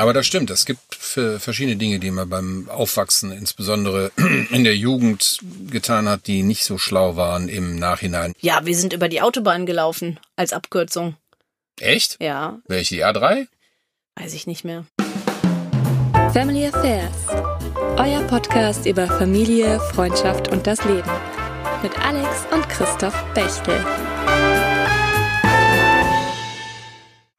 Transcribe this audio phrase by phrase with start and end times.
[0.00, 0.48] Aber das stimmt.
[0.48, 4.10] Es gibt verschiedene Dinge, die man beim Aufwachsen, insbesondere
[4.50, 8.32] in der Jugend, getan hat, die nicht so schlau waren im Nachhinein.
[8.40, 11.16] Ja, wir sind über die Autobahn gelaufen als Abkürzung.
[11.78, 12.16] Echt?
[12.18, 12.60] Ja.
[12.66, 12.94] Welche?
[12.94, 13.46] Die A3?
[14.16, 14.86] Weiß ich nicht mehr.
[16.32, 17.12] Family Affairs.
[17.98, 21.10] Euer Podcast über Familie, Freundschaft und das Leben.
[21.82, 23.84] Mit Alex und Christoph Bechtel.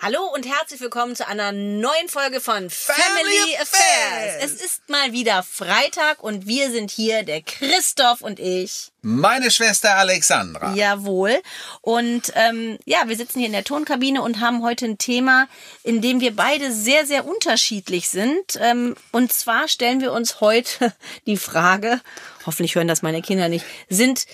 [0.04, 4.44] Hallo und herzlich willkommen zu einer neuen Folge von Family, Affairs.
[4.44, 8.92] Es ist mal wieder Freitag und wir sind hier, der Christoph und ich.
[9.04, 10.74] Meine Schwester Alexandra.
[10.74, 11.40] Jawohl.
[11.82, 15.48] Und ähm, ja, wir sitzen hier in der Tonkabine und haben heute ein Thema,
[15.84, 18.58] in dem wir beide sehr, sehr unterschiedlich sind.
[18.60, 20.96] Ähm, und zwar stellen wir uns heute
[21.28, 22.02] die Frage,
[22.48, 24.26] hoffentlich hören das meine Kinder nicht, sind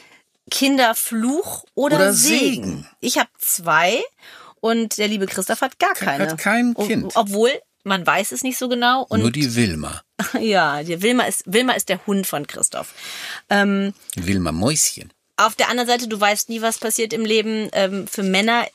[0.49, 2.63] Kinder Fluch oder, Oder Segen?
[2.63, 2.89] Segen.
[3.01, 4.01] Ich habe zwei
[4.61, 6.29] und der liebe Christoph hat gar keine.
[6.29, 7.13] Hat kein Kind.
[7.15, 7.51] Obwohl,
[7.83, 9.05] man weiß es nicht so genau.
[9.09, 10.01] Und Nur die Wilma.
[10.39, 12.93] ja, die Wilma ist, Wilma ist der Hund von Christoph.
[13.49, 15.13] Ähm, Wilma Mäuschen.
[15.37, 17.69] auf der anderen Seite, du weißt nie, was passiert im Leben.
[17.73, 18.65] Ähm, für Männer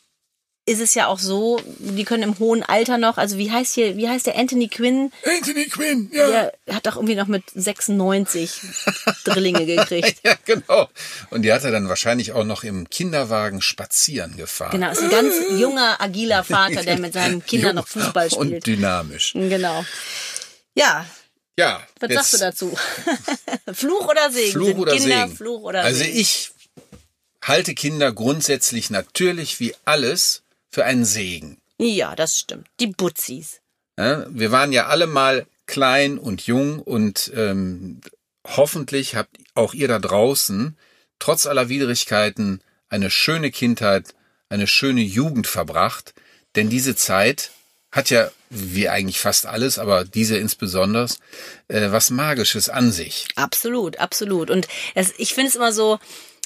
[0.64, 3.96] ist es ja auch so, die können im hohen Alter noch, also wie heißt hier,
[3.96, 5.10] wie heißt der Anthony Quinn?
[5.24, 6.50] Anthony Quinn, ja.
[6.66, 8.60] Der hat doch irgendwie noch mit 96
[9.24, 10.20] Drillinge gekriegt.
[10.24, 10.88] Ja, genau.
[11.30, 14.70] Und die hat er dann wahrscheinlich auch noch im Kinderwagen spazieren gefahren.
[14.70, 18.66] Genau, ist ein ganz junger, agiler Vater, der mit seinen Kindern noch Fußball Und spielt.
[18.66, 19.32] dynamisch.
[19.32, 19.84] Genau.
[20.74, 21.04] Ja,
[21.58, 21.84] Ja.
[22.00, 22.78] was sagst du dazu?
[23.72, 24.52] Fluch oder Segen?
[24.52, 25.36] Fluch Sind oder Kinder Segen?
[25.36, 26.16] Fluch oder also Segen?
[26.18, 26.50] ich
[27.42, 30.41] halte Kinder grundsätzlich natürlich wie alles
[30.72, 31.58] für einen Segen.
[31.78, 32.66] Ja, das stimmt.
[32.80, 33.60] Die Butzis.
[33.98, 38.00] Ja, wir waren ja alle mal klein und jung und ähm,
[38.46, 40.76] hoffentlich habt auch ihr da draußen
[41.18, 44.14] trotz aller Widrigkeiten eine schöne Kindheit,
[44.48, 46.14] eine schöne Jugend verbracht.
[46.56, 47.52] Denn diese Zeit
[47.92, 51.06] hat ja, wie eigentlich fast alles, aber diese insbesondere,
[51.68, 53.28] äh, was Magisches an sich.
[53.36, 54.50] Absolut, absolut.
[54.50, 55.98] Und es, ich finde es immer so,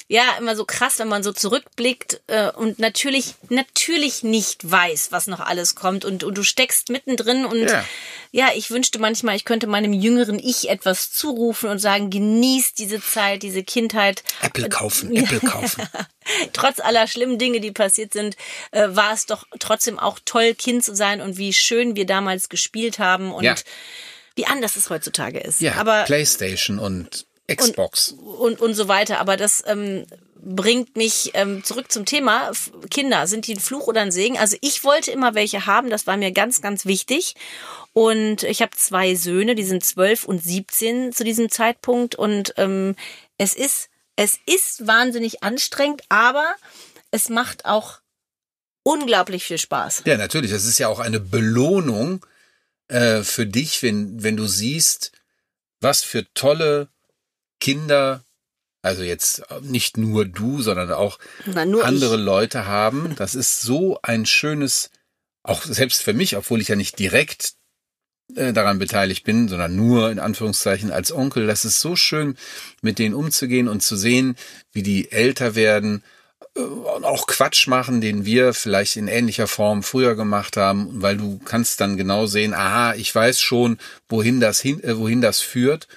[0.09, 5.27] ja, immer so krass, wenn man so zurückblickt äh, und natürlich, natürlich nicht weiß, was
[5.27, 7.83] noch alles kommt und, und du steckst mittendrin und ja.
[8.31, 8.49] Ja.
[8.55, 13.43] ich wünschte manchmal, ich könnte meinem jüngeren Ich etwas zurufen und sagen, genieß diese Zeit,
[13.43, 14.23] diese Kindheit.
[14.41, 15.83] Apple kaufen, Apple kaufen.
[16.53, 18.37] Trotz aller schlimmen Dinge, die passiert sind,
[18.71, 22.47] äh, war es doch trotzdem auch toll, Kind zu sein und wie schön wir damals
[22.47, 23.55] gespielt haben und Ja.
[24.35, 25.59] wie anders es heutzutage ist.
[25.59, 28.09] Ja, Aber Playstation und Xbox.
[28.11, 29.19] und, und so weiter.
[29.19, 32.51] Aber das ähm, bringt mich ähm, zurück zum Thema.
[32.89, 34.37] Kinder, sind die ein Fluch oder ein Segen?
[34.37, 37.35] Also ich wollte immer welche haben, das war mir ganz, ganz wichtig.
[37.93, 42.15] Und ich habe zwei Söhne, die sind zwölf und 17 zu diesem Zeitpunkt.
[42.15, 42.95] Und ähm,
[43.37, 46.55] es ist, es ist wahnsinnig anstrengend, aber
[47.11, 47.99] es macht auch
[48.83, 50.03] unglaublich viel Spaß.
[50.05, 50.51] Ja, natürlich.
[50.51, 52.25] Das ist ja auch eine Belohnung
[52.87, 55.11] äh, für dich, wenn, wenn du siehst,
[55.81, 56.89] was für tolle
[57.59, 58.23] Kinder,
[58.81, 62.21] also jetzt nicht nur du, sondern auch Na, nur andere ich.
[62.21, 63.15] Leute haben.
[63.17, 64.89] Das ist so ein schönes,
[65.43, 67.53] auch selbst für mich, obwohl ich ja nicht direkt
[68.35, 71.47] äh, daran beteiligt bin, sondern nur in Anführungszeichen als Onkel.
[71.47, 72.35] Das ist so schön,
[72.81, 74.35] mit denen umzugehen und zu sehen,
[74.73, 76.03] wie die älter werden
[76.55, 81.17] äh, und auch Quatsch machen, den wir vielleicht in ähnlicher Form früher gemacht haben, weil
[81.17, 83.79] du kannst dann genau sehen, aha, ich weiß schon,
[84.09, 85.87] wohin das hin, äh, wohin das führt.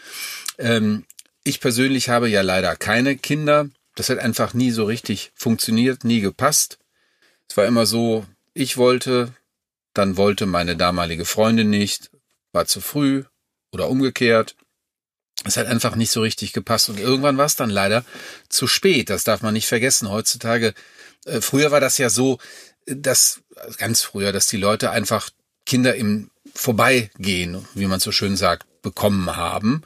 [0.58, 1.04] Ähm,
[1.50, 3.68] ich persönlich habe ja leider keine Kinder.
[3.96, 6.78] Das hat einfach nie so richtig funktioniert, nie gepasst.
[7.48, 8.24] Es war immer so,
[8.54, 9.34] ich wollte,
[9.92, 12.10] dann wollte meine damalige Freundin nicht,
[12.52, 13.24] war zu früh
[13.72, 14.54] oder umgekehrt.
[15.44, 18.04] Es hat einfach nicht so richtig gepasst und irgendwann war es dann leider
[18.48, 19.10] zu spät.
[19.10, 20.08] Das darf man nicht vergessen.
[20.08, 20.72] Heutzutage,
[21.24, 22.38] äh, früher war das ja so,
[22.86, 23.42] dass
[23.76, 25.30] ganz früher, dass die Leute einfach
[25.66, 29.82] Kinder im Vorbeigehen, wie man so schön sagt, bekommen haben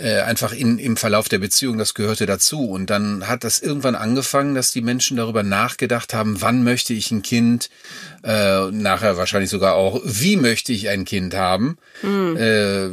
[0.00, 2.70] äh, einfach in, im Verlauf der Beziehung, das gehörte dazu.
[2.70, 7.10] Und dann hat das irgendwann angefangen, dass die Menschen darüber nachgedacht haben, wann möchte ich
[7.10, 7.68] ein Kind,
[8.24, 12.88] äh, nachher wahrscheinlich sogar auch, wie möchte ich ein Kind haben, äh,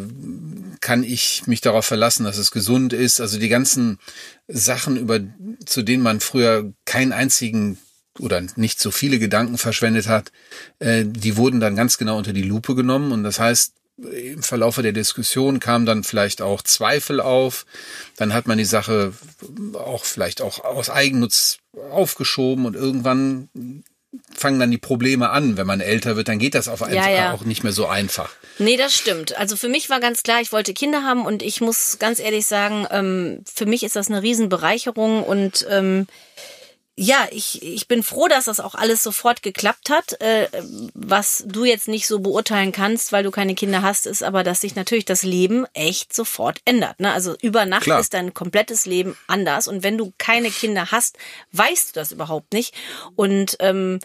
[0.81, 3.21] kann ich mich darauf verlassen, dass es gesund ist.
[3.21, 3.99] Also die ganzen
[4.47, 5.19] Sachen, über,
[5.65, 7.77] zu denen man früher keinen einzigen
[8.19, 10.31] oder nicht so viele Gedanken verschwendet hat,
[10.79, 13.11] äh, die wurden dann ganz genau unter die Lupe genommen.
[13.11, 17.65] Und das heißt, im Verlaufe der Diskussion kamen dann vielleicht auch Zweifel auf.
[18.15, 19.13] Dann hat man die Sache
[19.73, 21.57] auch vielleicht auch aus Eigennutz
[21.91, 23.49] aufgeschoben und irgendwann
[24.33, 25.57] fangen dann die Probleme an.
[25.57, 27.33] Wenn man älter wird, dann geht das auf einfach ja.
[27.33, 28.29] auch nicht mehr so einfach.
[28.59, 29.37] Nee, das stimmt.
[29.37, 32.45] Also für mich war ganz klar, ich wollte Kinder haben und ich muss ganz ehrlich
[32.45, 36.07] sagen, ähm, für mich ist das eine Riesenbereicherung und ähm,
[36.99, 40.19] ja, ich, ich bin froh, dass das auch alles sofort geklappt hat.
[40.19, 40.49] Äh,
[40.95, 44.61] was du jetzt nicht so beurteilen kannst, weil du keine Kinder hast, ist aber, dass
[44.61, 46.99] sich natürlich das Leben echt sofort ändert.
[46.99, 47.13] Ne?
[47.13, 47.99] Also über Nacht Klar.
[47.99, 49.67] ist dein komplettes Leben anders.
[49.67, 51.19] Und wenn du keine Kinder hast,
[51.51, 52.73] weißt du das überhaupt nicht.
[53.15, 53.99] Und ähm,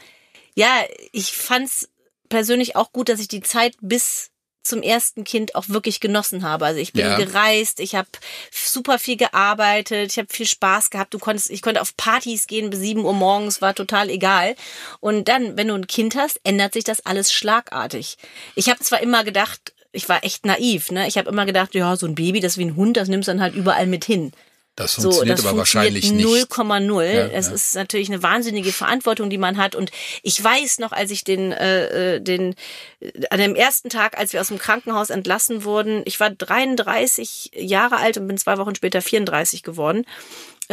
[0.55, 1.89] ja, ich fand's
[2.29, 4.32] persönlich auch gut, dass ich die Zeit bis
[4.63, 6.67] zum ersten Kind auch wirklich genossen habe.
[6.67, 7.17] Also ich bin Ja.
[7.17, 8.09] gereist, ich habe
[8.51, 11.13] super viel gearbeitet, ich habe viel Spaß gehabt.
[11.15, 14.55] Du konntest, ich konnte auf Partys gehen bis 7 Uhr morgens, war total egal.
[15.01, 18.17] Und dann, wenn du ein Kind hast, ändert sich das alles schlagartig.
[18.55, 21.07] Ich habe zwar immer gedacht, ich war echt naiv, ne?
[21.07, 23.29] Ich habe immer gedacht, ja, so ein Baby, das ist wie ein Hund, das nimmst
[23.29, 24.33] du dann halt überall mit hin.
[24.75, 26.59] Das So, funktioniert das aber wahrscheinlich funktioniert nicht.
[26.59, 27.05] 0,0.
[27.05, 27.53] Ja, es ja.
[27.53, 29.75] ist natürlich eine wahnsinnige Verantwortung, die man hat.
[29.75, 29.91] Und
[30.23, 32.55] ich weiß noch, als ich den, äh, äh, den,
[33.01, 37.51] äh, an dem ersten Tag, als wir aus dem Krankenhaus entlassen wurden, ich war 33
[37.55, 40.07] Jahre alt und bin zwei Wochen später 34 geworden.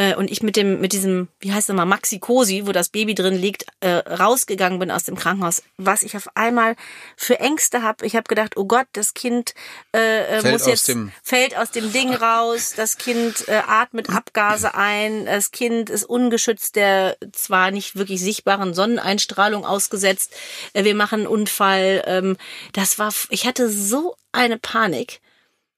[0.00, 3.14] Äh, und ich mit dem, mit diesem, wie heißt das mal, Maxi-Cosi, wo das Baby
[3.14, 5.62] drin liegt, äh, rausgegangen bin aus dem Krankenhaus.
[5.76, 6.74] Was ich auf einmal
[7.18, 8.06] für Ängste habe.
[8.06, 9.52] Ich habe gedacht, oh Gott, das Kind
[9.94, 13.60] äh, äh, Fällt muss aus jetzt dem- fällt aus dem Ding raus, das Kind äh,
[13.66, 20.32] atmet Abgase ein, das Kind ist ungeschützt der zwar nicht wirklich sichtbaren Sonneneinstrahlung ausgesetzt,
[20.72, 22.02] äh, wir machen einen Unfall.
[22.06, 22.36] Ähm,
[22.72, 25.20] das war, ich hatte so eine Panik.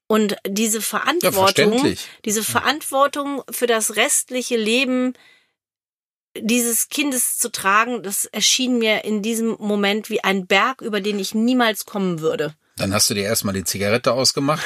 [0.07, 2.07] Und diese Verantwortung, verständlich.
[2.25, 5.13] diese Verantwortung für das restliche Leben
[6.37, 11.19] dieses Kindes zu tragen, das erschien mir in diesem Moment wie ein Berg, über den
[11.19, 12.55] ich niemals kommen würde.
[12.75, 14.65] Dann hast du dir erstmal die Zigarette ausgemacht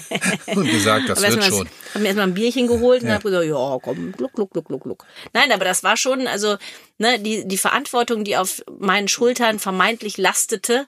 [0.46, 1.64] und gesagt, das Aber wird schon.
[1.64, 3.14] das- Hab mir erstmal ein Bierchen geholt und Ja.
[3.14, 5.04] hab gesagt, ja, komm, gluck, gluck, gluck, gluck, gluck.
[5.32, 6.56] Nein, aber das war schon, also,
[6.98, 10.86] ne, die, die Verantwortung, die auf meinen Schultern vermeintlich lastete,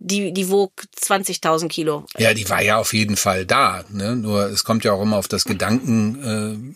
[0.00, 2.06] die, die wog 20.000 Kilo.
[2.18, 3.84] Ja, die war ja auf jeden Fall da.
[3.90, 4.16] Ne?
[4.16, 6.74] Nur es kommt ja auch immer auf das Gedankenbild,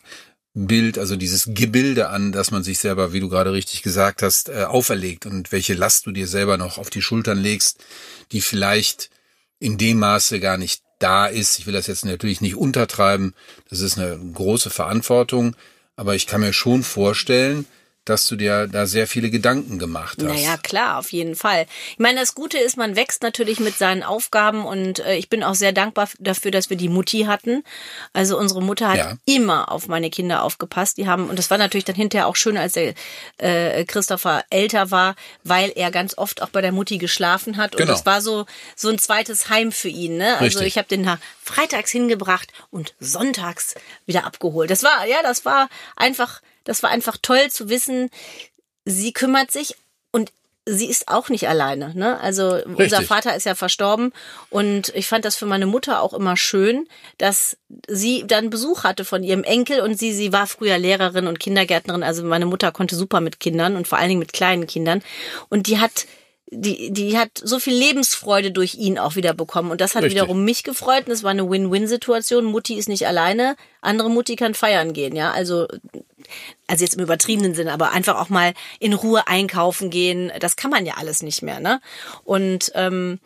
[0.54, 4.50] äh, also dieses Gebilde an, dass man sich selber, wie du gerade richtig gesagt hast,
[4.50, 7.82] äh, auferlegt und welche Last du dir selber noch auf die Schultern legst,
[8.30, 9.10] die vielleicht
[9.58, 11.58] in dem Maße gar nicht da ist.
[11.58, 13.34] Ich will das jetzt natürlich nicht untertreiben.
[13.70, 15.56] Das ist eine große Verantwortung.
[15.96, 17.66] Aber ich kann mir schon vorstellen,
[18.04, 20.26] dass du dir da sehr viele Gedanken gemacht hast.
[20.26, 21.66] Naja, klar, auf jeden Fall.
[21.92, 25.42] Ich meine, das Gute ist, man wächst natürlich mit seinen Aufgaben und äh, ich bin
[25.42, 27.64] auch sehr dankbar dafür, dass wir die Mutti hatten.
[28.12, 29.16] Also unsere Mutter hat Ja.
[29.24, 30.96] immer auf meine Kinder aufgepasst.
[30.98, 32.94] Die haben, und das war natürlich dann hinterher auch schön, als der
[33.38, 37.74] äh, Christopher älter war, weil er ganz oft auch bei der Mutti geschlafen hat.
[37.74, 37.92] Und Genau.
[37.92, 38.46] das war so,
[38.76, 40.16] so ein zweites Heim für ihn.
[40.16, 40.32] Ne?
[40.34, 40.66] Also Richtig.
[40.66, 43.74] ich habe den nach freitags hingebracht und sonntags
[44.06, 44.70] wieder abgeholt.
[44.70, 48.10] Das war, ja, das war einfach, das war einfach toll zu wissen,
[48.84, 49.76] sie kümmert sich
[50.10, 50.32] und
[50.66, 51.92] sie ist auch nicht alleine.
[51.94, 52.18] Ne?
[52.20, 53.06] Also unser Richtig.
[53.06, 54.12] Vater ist ja verstorben
[54.50, 56.88] und ich fand das für meine Mutter auch immer schön,
[57.18, 57.56] dass
[57.86, 62.02] sie dann Besuch hatte von ihrem Enkel und sie, sie war früher Lehrerin und Kindergärtnerin.
[62.02, 65.02] Also meine Mutter konnte super mit Kindern und vor allen Dingen mit kleinen Kindern
[65.50, 66.06] und die hat
[66.56, 69.70] die, die hat so viel Lebensfreude durch ihn auch wieder bekommen.
[69.70, 70.20] Und das hat Richtig.
[70.20, 71.06] wiederum mich gefreut.
[71.06, 72.44] Und es war eine Win-Win-Situation.
[72.44, 73.56] Mutti ist nicht alleine.
[73.80, 75.32] Andere Mutti kann feiern gehen, ja.
[75.32, 75.66] Also,
[76.66, 80.32] also jetzt im übertriebenen Sinne, aber einfach auch mal in Ruhe einkaufen gehen.
[80.40, 81.80] Das kann man ja alles nicht mehr, ne?
[82.24, 83.20] Und ähm,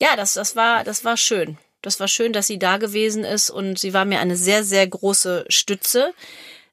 [0.00, 1.58] ja, das, das war, das war schön.
[1.82, 4.86] Das war schön, dass sie da gewesen ist und sie war mir eine sehr, sehr
[4.86, 6.12] große Stütze.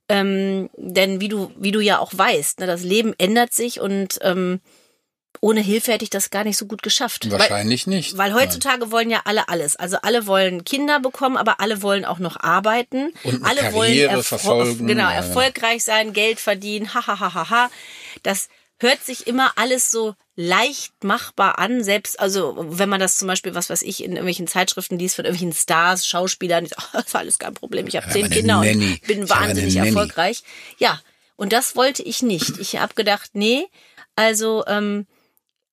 [0.09, 4.19] Ähm, denn wie du, wie du ja auch weißt, ne, das Leben ändert sich und
[4.21, 4.59] ähm,
[5.43, 7.29] ohne Hilfe hätte ich das gar nicht so gut geschafft.
[7.29, 8.17] Weil, Wahrscheinlich nicht.
[8.17, 9.75] weil heutzutage wollen ja alle alles.
[9.75, 13.11] Also alle wollen Kinder bekommen, aber alle wollen auch noch arbeiten.
[13.23, 15.11] Und alle Karriere wollen erfol- verfolgen, Genau, ja.
[15.13, 16.93] erfolgreich sein, Geld verdienen.
[16.93, 17.71] Ha, ha, ha, ha, ha.
[18.23, 18.47] Das
[18.79, 23.53] hört sich immer alles so leicht machbar an, selbst, also wenn man das zum Beispiel,
[23.53, 27.37] was weiß ich, in irgendwelchen Zeitschriften liest von irgendwelchen Stars, Schauspielern, oh, das ist alles
[27.37, 28.71] kein Problem, ich habe zehn Kinder Nanny.
[28.93, 30.41] und bin Ich wahnsinnig erfolgreich.
[30.79, 30.99] Ja,
[31.35, 32.57] und das wollte ich nicht.
[32.59, 33.65] Ich habe gedacht, nee,
[34.15, 35.05] also ähm,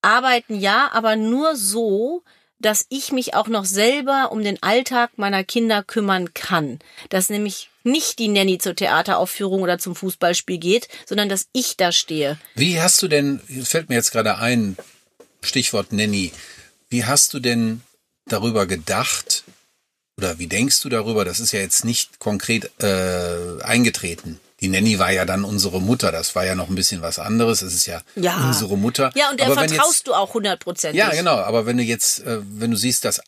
[0.02, 2.23] arbeiten ja, aber nur so,
[2.59, 6.78] dass ich mich auch noch selber um den Alltag meiner Kinder kümmern kann.
[7.09, 11.92] Dass nämlich nicht die Nanny zur Theateraufführung oder zum Fußballspiel geht, sondern dass ich da
[11.92, 12.38] stehe.
[12.54, 14.76] Wie hast du denn, fällt mir jetzt gerade ein,
[15.42, 16.33] Stichwort Nanny,
[16.90, 17.80] wie hast du denn
[18.26, 19.45] darüber gedacht
[20.19, 24.38] oder wie denkst du darüber, das ist ja jetzt nicht konkret äh, eingetreten.
[24.61, 27.62] Die Nanny war ja dann unsere Mutter, das war ja noch ein bisschen was anderes,
[27.62, 28.47] es ist ja, Ja.
[28.47, 29.11] unsere Mutter.
[29.14, 30.99] Ja, und der Aber vertraust jetzt, du auch hundertprozentig.
[30.99, 33.21] Ja, genau, aber wenn du jetzt, äh, wenn du siehst, dass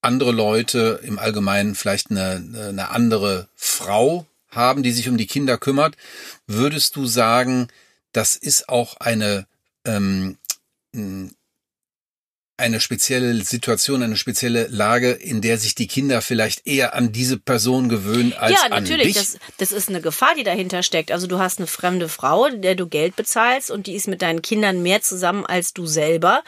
[0.00, 5.58] andere Leute im Allgemeinen vielleicht eine, eine andere Frau haben, die sich um die Kinder
[5.58, 5.96] kümmert,
[6.46, 7.68] würdest du sagen,
[8.12, 9.46] das ist auch eine
[9.84, 10.38] ähm,
[12.58, 17.38] eine spezielle Situation, eine spezielle Lage, in der sich die Kinder vielleicht eher an diese
[17.38, 19.14] Person gewöhnen als ja, an natürlich.
[19.14, 19.14] dich?
[19.14, 21.12] Das, das ist eine Gefahr, die dahinter steckt.
[21.12, 24.42] Also du hast eine fremde Frau, der du Geld bezahlst und die ist mit deinen
[24.42, 26.42] Kindern mehr zusammen als du selber.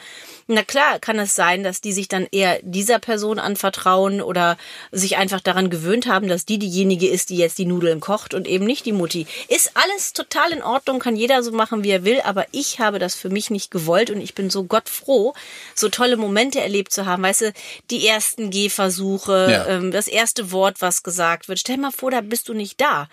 [0.47, 4.57] Na klar, kann es sein, dass die sich dann eher dieser Person anvertrauen oder
[4.91, 8.47] sich einfach daran gewöhnt haben, dass die diejenige ist, die jetzt die Nudeln kocht und
[8.47, 9.27] eben nicht die Mutti.
[9.47, 12.99] Ist alles total in Ordnung, kann jeder so machen, wie er will, aber ich habe
[12.99, 15.33] das für mich nicht gewollt und ich bin so gottfroh,
[15.75, 17.23] so tolle Momente erlebt zu haben.
[17.23, 17.53] Weißt du,
[17.89, 19.65] die ersten Gehversuche, Ja.
[19.67, 21.59] ähm, das erste Wort, was gesagt wird.
[21.59, 23.07] Stell mal vor, da bist du nicht da.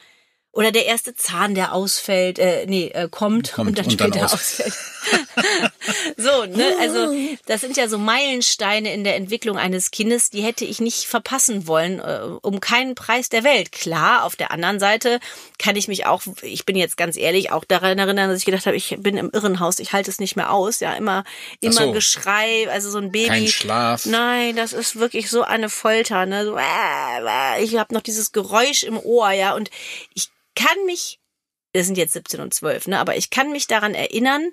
[0.53, 4.13] Oder der erste Zahn, der ausfällt, äh, nee, äh, kommt, Kommt und dann und dann
[4.13, 4.75] später aus- ausfällt.
[6.17, 7.15] so, ne, also
[7.47, 11.67] das sind ja so Meilensteine in der Entwicklung eines Kindes, die hätte ich nicht verpassen
[11.67, 13.73] wollen, äh, um keinen Preis der Welt.
[13.73, 15.21] Klar, auf der anderen Seite
[15.59, 18.67] kann ich mich auch, ich bin jetzt ganz ehrlich, auch daran erinnern, dass ich gedacht
[18.67, 21.25] habe, ich bin im Irrenhaus, ich halte es nicht mehr aus, ja, immer,
[21.61, 21.93] immer so.
[21.93, 23.29] Geschrei, also so ein Baby.
[23.29, 24.07] Kein Schlaf.
[24.07, 26.63] Nein, das ist wirklich so eine Folter, ne, so, äh,
[27.61, 29.71] äh, ich habe noch dieses Geräusch im Ohr, ja, und
[30.15, 31.21] ich kann mich,
[31.73, 34.51] das sind jetzt 17 und 12, ne, aber ich kann mich daran erinnern,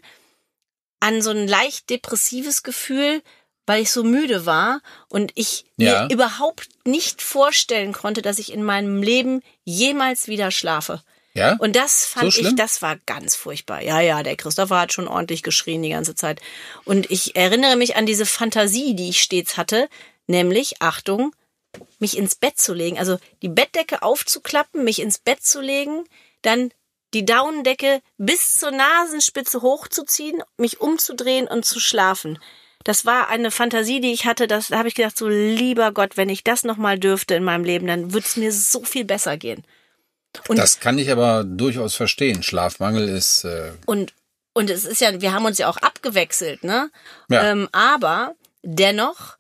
[1.00, 3.22] an so ein leicht depressives Gefühl,
[3.66, 6.04] weil ich so müde war und ich Ja.
[6.04, 11.02] mir überhaupt nicht vorstellen konnte, dass ich in meinem Leben jemals wieder schlafe.
[11.34, 11.58] Ja?
[11.60, 13.82] Und das fand So ich, das war ganz furchtbar.
[13.82, 16.40] Ja, ja, der Christopher hat schon ordentlich geschrien die ganze Zeit.
[16.86, 19.90] Und ich erinnere mich an diese Fantasie, die ich stets hatte,
[20.28, 21.36] nämlich, Achtung,
[22.00, 26.04] mich ins Bett zu legen, also die Bettdecke aufzuklappen, mich ins Bett zu legen,
[26.42, 26.72] dann
[27.14, 32.40] die Daunendecke bis zur Nasenspitze hochzuziehen, mich umzudrehen und zu schlafen.
[32.84, 36.18] Das war eine Fantasie, die ich hatte, das da habe ich gedacht, so lieber Gott,
[36.18, 39.38] wenn ich das nochmal dürfte in meinem Leben, dann würde es mir so viel besser
[39.38, 39.64] gehen.
[40.48, 42.44] Und das kann ich aber durchaus verstehen.
[42.44, 44.14] Schlafmangel ist äh, Und,
[44.54, 46.92] und es ist ja, wir haben uns ja auch abgewechselt, ne?
[47.30, 47.52] Ja.
[47.52, 49.38] Ähm, aber dennoch,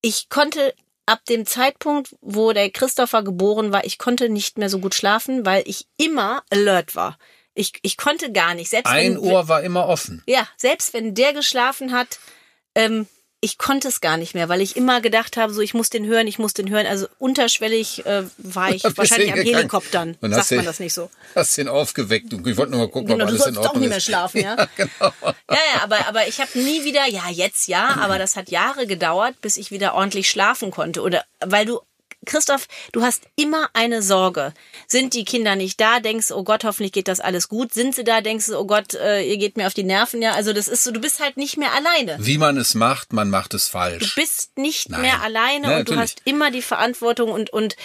[0.00, 0.74] ich konnte
[1.06, 5.44] ab dem Zeitpunkt, wo der Christopher geboren war, ich konnte nicht mehr so gut schlafen,
[5.44, 7.18] weil ich immer alert war.
[7.54, 8.70] Ich, ich konnte gar nicht.
[8.70, 10.22] Selbst ein wenn, Ohr war immer offen.
[10.26, 12.18] Ja, selbst wenn der geschlafen hat,
[12.74, 13.06] ähm,
[13.44, 16.06] ich konnte es gar nicht mehr, weil ich immer gedacht habe, so ich muss den
[16.06, 16.86] hören, ich muss den hören.
[16.86, 20.16] Also unterschwellig äh, war ich wahrscheinlich am Helikoptern.
[20.22, 21.10] und Sagt man das nicht so?
[21.34, 22.32] Hast den aufgeweckt.
[22.32, 23.98] Und ich wollte nur mal gucken, Genau, ob du alles in Ordnung doch nicht mehr
[23.98, 24.04] ist.
[24.04, 24.56] schlafen, ja?
[24.76, 25.12] genau.
[25.50, 28.86] Ja, ja, aber, aber ich habe nie wieder, ja, jetzt ja, aber das hat Jahre
[28.86, 31.02] gedauert, bis ich wieder ordentlich schlafen konnte.
[31.02, 31.80] Oder weil du,
[32.24, 34.52] Christoph, du hast immer eine Sorge.
[34.86, 37.72] Sind die Kinder nicht da, denkst du, oh Gott, hoffentlich geht das alles gut.
[37.74, 40.32] Sind sie da, denkst du, oh Gott, äh, ihr geht mir auf die Nerven, ja.
[40.32, 42.16] Also das ist so, du bist halt nicht mehr alleine.
[42.20, 44.14] Wie man es macht, man macht es Du falsch.
[44.14, 45.02] bist nicht Nein.
[45.02, 47.76] mehr alleine Ja, und du hast immer die Verantwortung und und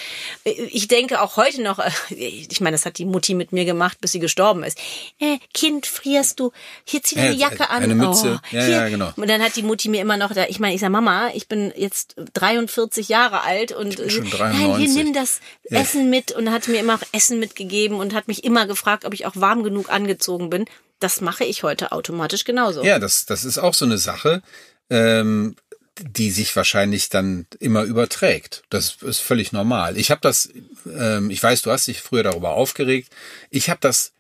[0.44, 3.66] äh, ich denke auch heute noch, äh, ich meine, das hat die Mutti mit mir
[3.66, 4.78] gemacht, bis sie gestorben ist.
[5.20, 6.52] Äh, kind, frierst du?
[6.84, 7.84] Hier zieh deine Ja, Jacke an.
[7.84, 8.40] eine Mütze.
[8.44, 8.70] Oh, Ja, hier.
[8.70, 9.12] ja, genau.
[9.16, 11.48] Und dann hat die Mutti mir immer noch, da, ich meine, ich sag Mama, ich
[11.48, 14.68] bin jetzt 43 Jahre alt und 93.
[14.68, 15.82] nein, hier nimm das Ja.
[15.82, 19.14] Essen mit und hat mir immer auch Essen mitgegeben und hat mich immer gefragt, ob
[19.14, 20.66] ich auch warm genug angezogen bin.
[21.00, 22.84] Das mache ich heute automatisch genauso.
[22.84, 24.42] Ja, das, das ist auch so eine Sache,
[24.90, 25.56] ähm,
[26.02, 28.64] die sich wahrscheinlich dann immer überträgt.
[28.70, 29.98] Das ist völlig normal.
[29.98, 30.50] Ich habe das,
[30.86, 33.10] ähm, ich weiß, du hast dich früher darüber aufgeregt.
[33.50, 34.14] Ich habe das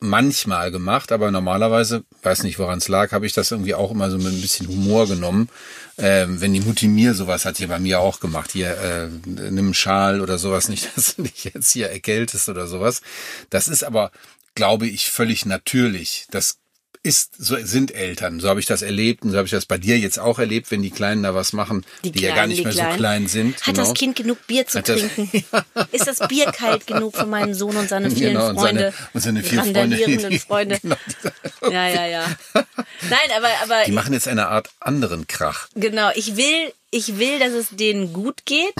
[0.00, 4.10] manchmal gemacht, aber normalerweise, weiß nicht, woran es lag, habe ich das irgendwie auch immer
[4.10, 5.48] so mit ein bisschen Humor genommen.
[5.98, 9.66] Ähm, wenn die Mutti mir sowas hat hier bei mir auch gemacht, hier äh, nimm
[9.66, 13.02] einen Schal oder sowas, nicht, dass du dich jetzt hier erkältest oder sowas.
[13.50, 14.10] Das ist aber,
[14.54, 16.26] glaube ich, völlig natürlich.
[16.30, 16.58] Das
[17.06, 18.40] ist, so sind Eltern.
[18.40, 20.70] So habe ich das erlebt und so habe ich das bei dir jetzt auch erlebt,
[20.70, 22.96] wenn die Kleinen da was machen, die, ja gar Kleinen, nicht die mehr so Kleinen.
[22.98, 23.56] klein sind.
[23.58, 23.78] Hat genau.
[23.86, 25.30] das Kind genug Bier zu trinken?
[25.92, 28.92] Ist das Bier kalt genug für meinen Sohn und seine vielen Genau, und Freunde?
[28.92, 30.78] seine- und seine die vier Freunde, die- Freunde.
[30.82, 30.96] genau,
[31.62, 32.36] Ja, ja, ja.
[32.54, 35.68] Nein, aber, aber Die machen jetzt eine Art anderen Krach.
[35.74, 38.74] genau, ich will, ich will, dass es denen gut geht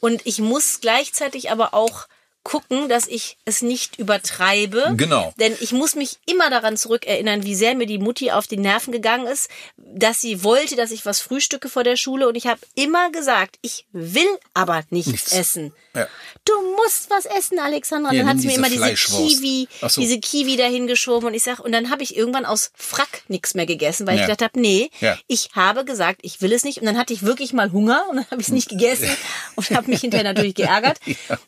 [0.00, 2.06] und ich muss gleichzeitig aber auch
[2.48, 4.94] gucken, dass ich es nicht übertreibe.
[4.96, 5.34] Genau.
[5.38, 8.90] Denn ich muss mich immer daran zurückerinnern, wie sehr mir die Mutti auf die Nerven
[8.90, 12.60] gegangen ist, dass sie wollte, dass ich was frühstücke vor der Schule und ich habe
[12.74, 15.32] immer gesagt, ich will aber nichts, Nichts.
[15.32, 15.74] essen.
[15.94, 16.06] Ja.
[16.46, 18.08] Du musst was essen, Alexandra.
[18.10, 18.94] Und Hier, dann hat sie mir immer diese.
[18.94, 20.00] Kiwi, so.
[20.00, 23.66] diese Kiwi dahingeschoben und ich sag, und dann habe ich irgendwann aus Frack nichts mehr
[23.66, 24.22] gegessen, weil Ja.
[24.22, 25.18] ich gedacht habe, nee, Ja.
[25.26, 26.78] ich habe gesagt, ich will es nicht.
[26.78, 29.10] Und dann hatte ich wirklich mal Hunger und dann habe ich es nicht gegessen
[29.56, 30.98] und habe mich hinterher natürlich geärgert.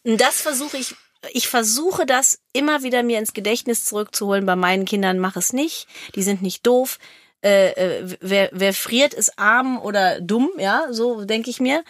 [0.04, 0.89] Und das versuche ich,
[1.32, 4.46] ich versuche das immer wieder mir ins Gedächtnis zurückzuholen.
[4.46, 5.86] Bei meinen Kindern mach es nicht.
[6.14, 6.98] Die sind nicht doof.
[7.42, 11.84] Äh, äh, wer, wer friert, ist arm oder dumm, ja, so denke ich mir.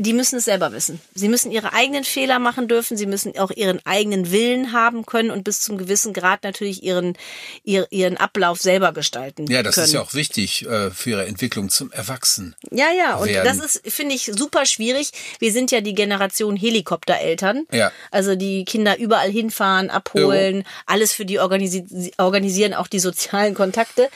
[0.00, 1.00] Die müssen es selber wissen.
[1.12, 5.32] Sie müssen ihre eigenen Fehler machen dürfen, sie müssen auch ihren eigenen Willen haben können
[5.32, 7.18] und bis zum gewissen Grad natürlich ihren,
[7.64, 9.86] ihren Ablauf selber gestalten Ja, das können.
[9.86, 12.54] ist ja auch wichtig äh, für ihre Entwicklung zum Erwachsenen.
[12.70, 13.44] Ja, ja, und werden.
[13.44, 15.10] das ist, finde ich, super schwierig.
[15.40, 17.66] Wir sind ja die Generation Helikoptereltern.
[17.72, 17.90] Ja.
[18.12, 24.08] Also die Kinder überall hinfahren, abholen, alles für die organisi organisieren, auch die sozialen Kontakte.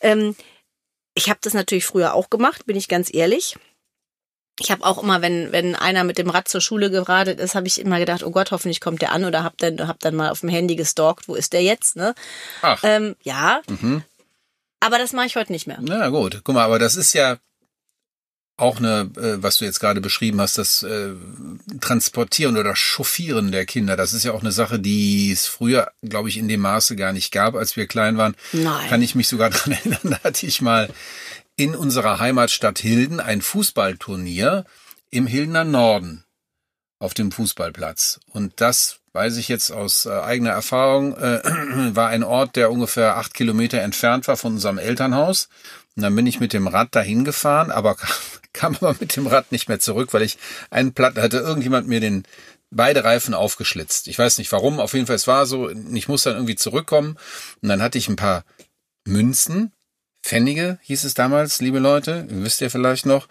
[0.00, 0.34] Ähm,
[1.14, 3.56] ich habe das natürlich früher auch gemacht, bin ich ganz ehrlich.
[4.60, 7.66] Ich habe auch immer, wenn wenn einer mit dem Rad zur Schule geradet ist, habe
[7.66, 10.30] ich immer gedacht, oh Gott, hoffentlich kommt der an oder hab dann hab dann mal
[10.30, 12.14] auf dem Handy gestalkt, wo ist der jetzt, ne?
[12.62, 13.60] Ach, Ähm, ja.
[13.68, 14.02] mhm.
[14.80, 15.78] Aber das mache ich heute nicht mehr.
[15.80, 16.40] na gut.
[16.44, 17.38] Guck mal, aber das ist ja
[18.56, 21.10] auch eine, äh, was du jetzt gerade beschrieben hast, das äh,
[21.80, 23.96] Transportieren oder Chauffieren der Kinder.
[23.96, 27.12] Das ist ja auch eine Sache, die es früher, glaube ich, in dem Maße gar
[27.12, 28.34] nicht gab, als wir klein waren.
[28.52, 28.88] Nein.
[28.88, 30.88] Kann ich mich sogar dran erinnern, da hatte ich mal
[31.58, 34.64] in unserer Heimatstadt Hilden ein Fußballturnier
[35.10, 36.24] im Hildener Norden
[37.00, 38.20] auf dem Fußballplatz.
[38.30, 41.42] Und das weiß ich jetzt aus äh, eigener Erfahrung, äh,
[41.96, 45.48] war ein Ort, der ungefähr acht Kilometer entfernt war von unserem Elternhaus.
[45.96, 48.08] Und dann bin ich mit dem Rad dahin gefahren, aber kam,
[48.52, 50.38] kam aber mit dem Rad nicht mehr zurück, weil ich
[50.70, 52.22] einen Platten hatte irgendjemand mir den
[52.70, 54.06] beide Reifen aufgeschlitzt.
[54.06, 57.16] Ich weiß nicht warum, auf jeden Fall es war so, ich muss dann irgendwie zurückkommen
[57.62, 58.44] und dann hatte ich ein paar
[59.04, 59.72] Münzen,
[60.22, 63.28] Pfennige hieß es damals, liebe Leute, wisst ihr vielleicht noch,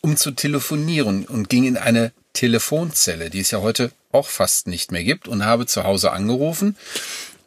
[0.00, 4.92] um zu telefonieren und ging in eine Telefonzelle, die es ja heute auch fast nicht
[4.92, 6.76] mehr gibt und habe zu Hause angerufen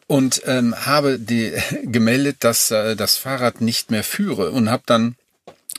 [0.06, 1.52] und ähm, habe die,
[1.84, 5.16] gemeldet, dass äh, das Fahrrad nicht mehr führe und habe dann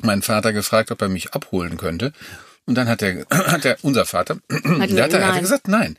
[0.01, 2.13] meinen Vater gefragt, ob er mich abholen könnte.
[2.65, 5.97] Und dann hat er, hat er unser Vater, der hat, er- hat er gesagt, nein.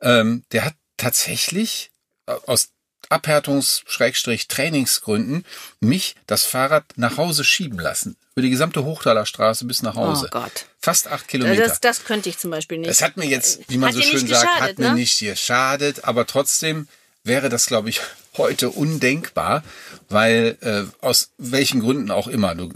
[0.00, 1.90] Ähm, der hat tatsächlich
[2.26, 2.68] äh, aus
[3.08, 5.44] Abhärtungs-Trainingsgründen
[5.80, 8.16] mich das Fahrrad nach Hause schieben lassen.
[8.34, 10.26] Über die gesamte Hochtaler Straße bis nach Hause.
[10.28, 10.66] Oh Gott.
[10.80, 11.66] Fast acht Kilometer.
[11.66, 12.90] Das, das könnte ich zum Beispiel nicht.
[12.90, 14.94] Es hat mir jetzt, wie man Hat so schön sagt, hat mir ne?
[14.94, 16.86] nicht geschadet, aber trotzdem
[17.24, 18.00] wäre das, glaube ich,
[18.38, 19.62] heute undenkbar,
[20.08, 22.70] weil äh, aus welchen Gründen auch immer, du,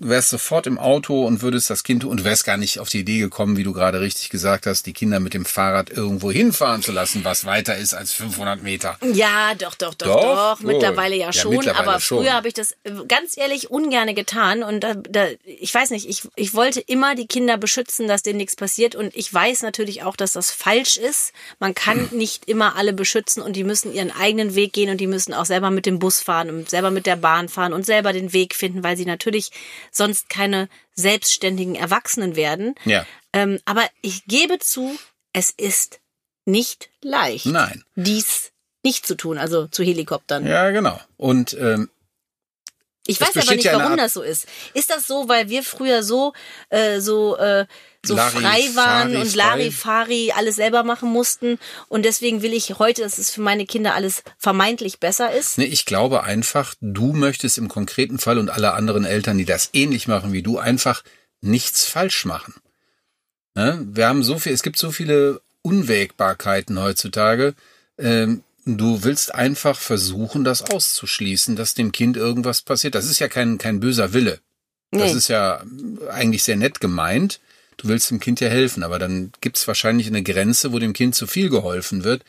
[0.00, 3.18] wärst sofort im Auto und würdest das Kind und wärst gar nicht auf die Idee
[3.18, 6.92] gekommen, wie du gerade richtig gesagt hast, die Kinder mit dem Fahrrad irgendwo hinfahren zu
[6.92, 8.98] lassen, was weiter ist als 500 Meter.
[9.12, 10.58] Ja, doch, doch, doch, Doch?
[10.58, 10.60] doch.
[10.60, 11.56] Mittlerweile ja Ja, schon.
[11.56, 12.18] mittlerweile aber schon.
[12.22, 14.62] früher habe ich das äh, ganz ehrlich ungerne getan.
[14.62, 18.38] Und da, da, ich weiß nicht, ich, ich wollte immer die Kinder beschützen, dass denen
[18.38, 18.94] nichts passiert.
[18.94, 21.32] Und ich weiß natürlich auch, dass das falsch ist.
[21.58, 25.06] Man kann nicht immer alle beschützen und die müssen ihren eigenen Weg gehen und die
[25.06, 28.12] müssen auch selber mit dem Bus fahren und selber mit der Bahn fahren und selber
[28.12, 29.50] den Weg finden, weil sie natürlich
[29.90, 32.74] sonst keine selbstständigen Erwachsenen werden.
[32.84, 33.06] Ja.
[33.32, 34.96] Ähm, aber ich gebe zu,
[35.32, 36.00] es ist
[36.44, 37.84] nicht leicht, Nein.
[37.96, 40.46] dies nicht zu tun, also zu Helikoptern.
[40.46, 41.00] Ja, genau.
[41.16, 41.90] Und ähm,
[43.06, 44.46] Ich weiß aber nicht, warum das so ist.
[44.74, 46.32] Ist das so, weil wir früher so
[46.70, 47.66] äh, so äh,
[48.04, 49.34] so frei waren und?
[49.34, 53.94] Larifari alles selber machen mussten und deswegen will ich heute, dass es für meine Kinder
[53.94, 55.58] alles vermeintlich besser ist?
[55.58, 59.70] Nee, ich glaube einfach, du möchtest im konkreten Fall und alle anderen Eltern, die das
[59.72, 61.02] ähnlich machen wie du, einfach
[61.40, 62.54] nichts falsch machen.
[63.54, 63.84] Ne?
[63.90, 67.54] Wir haben so viel, es gibt so viele Unwägbarkeiten heutzutage.
[67.98, 72.94] Ähm, du willst einfach versuchen, das auszuschließen, dass dem Kind irgendwas passiert.
[72.94, 74.40] Das ist ja kein, kein böser Wille.
[74.90, 75.18] Das Nee.
[75.18, 75.62] ist ja
[76.10, 77.40] eigentlich sehr nett gemeint.
[77.76, 81.14] Du willst dem Kind ja helfen, aber dann gibt's wahrscheinlich eine Grenze, wo dem Kind
[81.14, 82.24] zu viel geholfen wird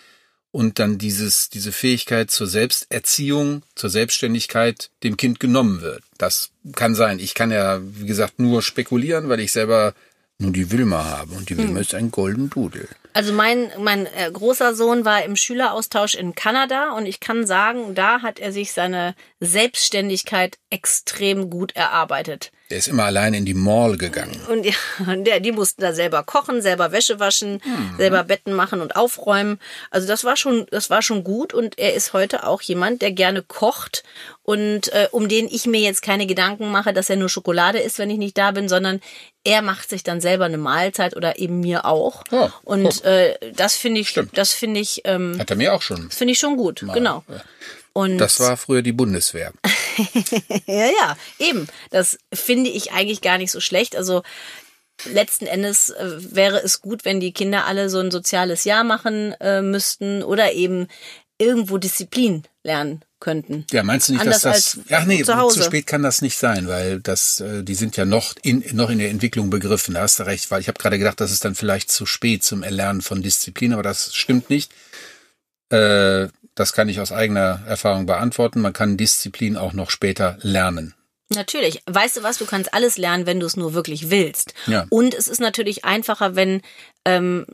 [0.51, 6.03] und dann dieses, diese Fähigkeit zur Selbsterziehung, zur Selbstständigkeit dem Kind genommen wird.
[6.17, 7.19] Das kann sein.
[7.19, 9.93] Ich kann ja, wie gesagt, nur spekulieren, weil ich selber
[10.39, 12.87] nur die Wilma habe und die Wilma ist ein Golden Doodle.
[13.13, 17.95] Also mein, mein äh, großer Sohn war im Schüleraustausch in Kanada und ich kann sagen,
[17.95, 22.51] da hat er sich seine Selbstständigkeit extrem gut erarbeitet.
[22.69, 24.39] Der ist immer allein in die Mall gegangen.
[24.49, 24.73] Und ja,
[25.07, 27.61] und der, die mussten da selber kochen, selber Wäsche waschen,
[27.97, 29.59] selber Betten machen und aufräumen.
[29.89, 31.53] Also das war schon, das war schon gut.
[31.53, 34.03] Und er ist heute auch jemand, der gerne kocht
[34.43, 37.99] und äh, um den ich mir jetzt keine Gedanken mache, dass er nur Schokolade isst,
[37.99, 39.01] wenn ich nicht da bin, sondern
[39.43, 42.23] er macht sich dann selber eine Mahlzeit oder eben mir auch.
[42.31, 44.37] Oh, und äh, das finde ich, Stimmt.
[44.37, 46.09] das finde ich, ähm, Hat er mir auch schon.
[46.11, 46.85] finde ich schon gut.
[46.93, 47.23] Genau.
[47.97, 49.53] Und Das war früher die Bundeswehr.
[50.67, 51.67] ja, ja, eben.
[51.89, 53.95] Das finde ich eigentlich gar nicht so schlecht.
[53.95, 54.21] Also
[55.05, 59.33] letzten Endes äh, wäre es gut, wenn die Kinder alle so ein soziales Jahr machen
[59.39, 60.87] äh, müssten oder eben
[61.39, 63.65] irgendwo Disziplin lernen könnten.
[63.71, 64.79] Ja, meinst du nicht, Anders dass das?
[64.91, 68.05] Ach nee, zu zu spät kann das nicht sein, weil das, äh, die sind ja
[68.05, 69.95] noch in noch in der Entwicklung begriffen.
[69.95, 72.43] Da hast du recht, weil ich habe gerade gedacht, das ist dann vielleicht zu spät
[72.43, 74.71] zum Erlernen von Disziplin, aber das stimmt nicht.
[75.71, 78.61] Äh, das kann ich aus eigener Erfahrung beantworten.
[78.61, 80.95] Man kann Disziplin auch noch später lernen.
[81.29, 81.81] Natürlich.
[81.85, 84.53] Weißt du was, du kannst alles lernen, wenn du es nur wirklich willst.
[84.65, 84.85] Ja.
[84.89, 86.61] Und es ist natürlich einfacher, wenn
[87.03, 87.45] ähm,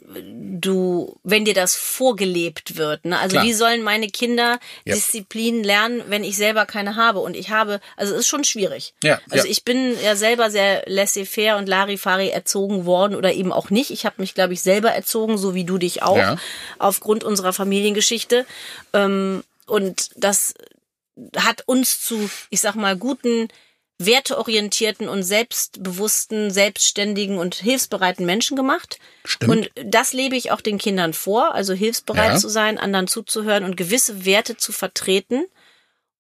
[0.59, 3.05] du, wenn dir das vorgelebt wird.
[3.05, 3.17] Ne?
[3.17, 3.45] Also Klar.
[3.45, 4.93] wie sollen meine Kinder Ja.
[4.93, 7.19] Disziplin lernen, wenn ich selber keine habe?
[7.19, 8.93] Und ich habe, also es ist schon schwierig.
[9.03, 9.51] Ja, Also ja.
[9.51, 13.89] ich bin ja selber sehr laissez-faire und Larifari erzogen worden oder eben auch nicht.
[13.89, 16.37] Ich habe mich, glaube ich, selber erzogen, so wie du dich auch, Ja.
[16.79, 18.45] aufgrund unserer Familiengeschichte.
[18.93, 20.53] Ähm, und das
[21.37, 23.47] hat uns zu, ich sag mal, guten,
[23.99, 28.99] werteorientierten und selbstbewussten, selbstständigen und hilfsbereiten Menschen gemacht.
[29.23, 29.51] Stimmt.
[29.51, 32.37] Und das lebe ich auch den Kindern vor, also hilfsbereit Ja.
[32.37, 35.45] zu sein, anderen zuzuhören und gewisse Werte zu vertreten.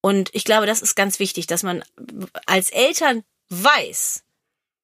[0.01, 1.83] Und ich glaube, das ist ganz wichtig, dass man
[2.45, 4.23] als Eltern weiß,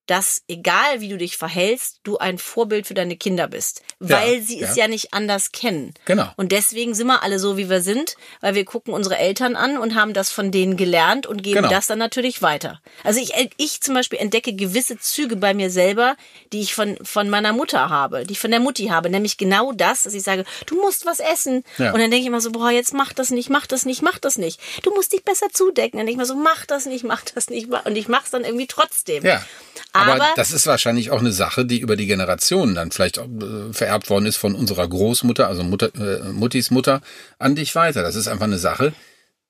[0.10, 4.60] dass egal wie du dich verhältst, du ein Vorbild für deine Kinder bist, weil sie
[4.62, 4.84] es ja.
[4.84, 5.94] ja nicht anders kennen.
[6.06, 6.28] Genau.
[6.36, 9.78] Und deswegen sind wir alle so, wie wir sind, weil wir gucken unsere Eltern an
[9.78, 11.70] und haben das von denen gelernt und geben Genau.
[11.70, 12.82] das dann natürlich weiter.
[13.04, 16.16] Also ich, ich zum Beispiel entdecke gewisse Züge bei mir selber,
[16.54, 19.74] die ich von, von meiner Mutter habe, die ich von der Mutti habe, nämlich genau
[19.74, 21.64] das, dass ich sage, du musst was essen.
[21.78, 21.92] Ja.
[21.92, 24.18] Und dann denke ich immer so, boah, jetzt mach das nicht, mach das nicht, mach
[24.18, 24.60] das nicht.
[24.84, 25.98] Du musst dich besser zudecken.
[25.98, 27.70] Dann denke ich mir so, mach das nicht, mach das nicht.
[27.70, 29.24] Und ich mach's dann irgendwie trotzdem.
[29.26, 29.44] Ja.
[30.02, 33.26] Aber, Aber- das ist wahrscheinlich auch eine Sache, die über die Generationen dann vielleicht auch,
[33.28, 37.02] äh, vererbt worden ist von unserer Großmutter, also Mutter, äh, Muttis Mutter,
[37.38, 38.02] an dich weiter.
[38.04, 38.94] Das ist einfach eine Sache,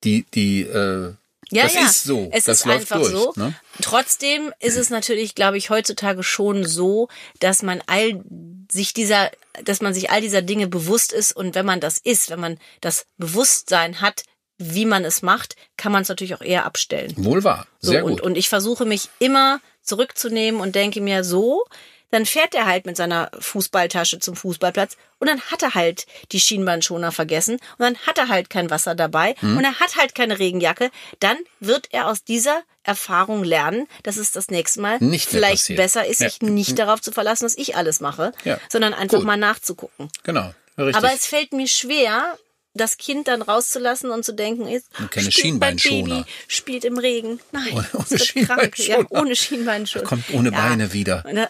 [0.04, 1.12] die, die, äh,
[1.52, 1.80] Ja, das ja.
[1.82, 2.28] ist so.
[2.32, 3.12] Es das ist läuft einfach durch.
[3.12, 3.32] so.
[3.36, 3.54] Ne?
[3.82, 7.08] Trotzdem ist es natürlich, glaube ich, heutzutage schon so,
[7.40, 8.22] dass man all
[8.70, 9.30] sich dieser,
[9.64, 12.58] dass man sich all dieser Dinge bewusst ist und wenn man das ist, wenn man
[12.80, 14.22] das Bewusstsein hat,
[14.62, 17.12] wie man es macht, kann man es natürlich auch eher abstellen.
[17.16, 17.66] Wohl wahr.
[17.80, 18.20] So, Sehr und, gut.
[18.20, 21.64] und ich versuche mich immer zurückzunehmen und denke mir so,
[22.12, 26.40] dann fährt er halt mit seiner Fußballtasche zum Fußballplatz und dann hat er halt die
[26.40, 29.56] Schienbeinschoner vergessen und dann hat er halt kein Wasser dabei Hm.
[29.56, 30.90] und er hat halt keine Regenjacke.
[31.20, 35.76] Dann wird er aus dieser Erfahrung lernen, dass es das nächste Mal Nicht vielleicht passiert.
[35.78, 36.28] besser ist, Ja.
[36.28, 38.58] sich nicht darauf zu verlassen, dass ich alles mache, Ja.
[38.68, 39.26] sondern einfach Gut.
[39.26, 40.10] mal nachzugucken.
[40.22, 40.52] genau.
[40.78, 40.96] Richtig.
[40.96, 42.38] Aber es fällt mir schwer,
[42.74, 46.16] das Kind dann rauszulassen und zu denken, Und keine Schienbeinschoner.
[46.20, 47.40] Baby, spielt im Regen.
[47.52, 48.78] Nein, Ohne- ohne krank.
[48.78, 49.06] Ja, Schienbeinschoner.
[49.20, 50.04] ohne Schienbeinschoner.
[50.04, 50.56] Kommt ohne ja.
[50.60, 51.24] Beine wieder.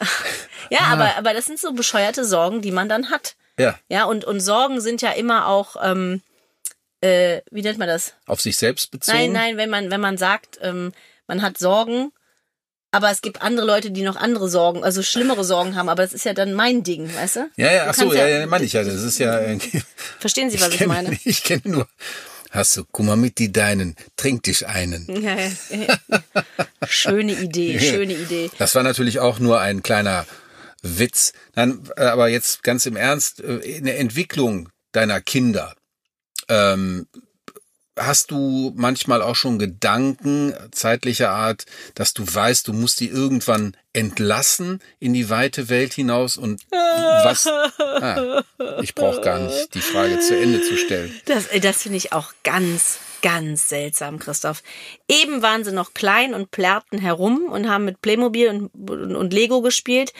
[0.70, 3.34] Ja, aber, aber das sind so bescheuerte Sorgen, die man dann hat.
[3.58, 3.76] Ja.
[3.88, 6.22] Ja, und, und Sorgen sind ja immer auch, ähm,
[7.00, 8.14] äh, wie nennt man das?
[8.26, 9.18] Auf sich selbst bezogen.
[9.18, 10.92] Nein, nein, wenn man, wenn man sagt, ähm,
[11.26, 12.12] man hat Sorgen,
[12.92, 16.12] aber es gibt andere Leute, die noch andere Sorgen, also schlimmere Sorgen haben, aber das
[16.12, 17.50] ist ja dann mein Ding, weißt du?
[17.56, 18.82] Ja, ja, ach so, ja, ja, meine ich ja.
[18.82, 19.38] Das ist ja.
[19.38, 19.58] äh,
[20.18, 21.18] Verstehen Sie, was ich, kenne, meine?
[21.24, 21.88] Ich kenne nur.
[22.50, 25.06] Hast du, guck mal mit die deinen, trink dich einen.
[25.22, 26.88] Ja, ja, ja.
[26.88, 28.50] Schöne Idee, schöne Idee.
[28.58, 30.26] Das war natürlich auch nur ein kleiner
[30.82, 31.32] Witz.
[31.54, 35.74] Nein, äh, aber jetzt ganz im Ernst, äh, in der Entwicklung deiner Kinder,
[36.48, 37.06] ähm,
[38.00, 43.76] hast du manchmal auch schon Gedanken zeitlicher Art, dass du weißt, du musst die irgendwann
[43.92, 47.46] entlassen in die weite Welt hinaus und was?
[47.46, 48.42] Ah,
[48.82, 51.12] ich brauche gar nicht die Frage zu Ende zu stellen.
[51.26, 54.62] Das, äh, das finde ich auch ganz, ganz seltsam, Christoph.
[55.08, 59.32] Eben waren sie noch klein und plärrten herum und haben mit Playmobil und, und, und
[59.32, 60.12] Lego gespielt.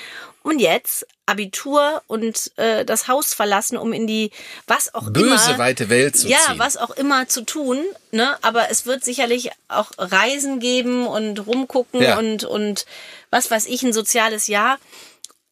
[0.43, 4.31] Und jetzt Abitur und äh, das Haus verlassen, um in die
[4.67, 5.59] was auch Böse immer.
[5.59, 6.59] weite Welt zu ja, ziehen.
[6.59, 7.79] was auch immer zu tun,
[8.11, 8.37] ne?
[8.43, 12.19] Aber es wird sicherlich auch Reisen geben und rumgucken Ja.
[12.19, 12.87] und und
[13.31, 14.79] was weiß ich, ein soziales Jahr.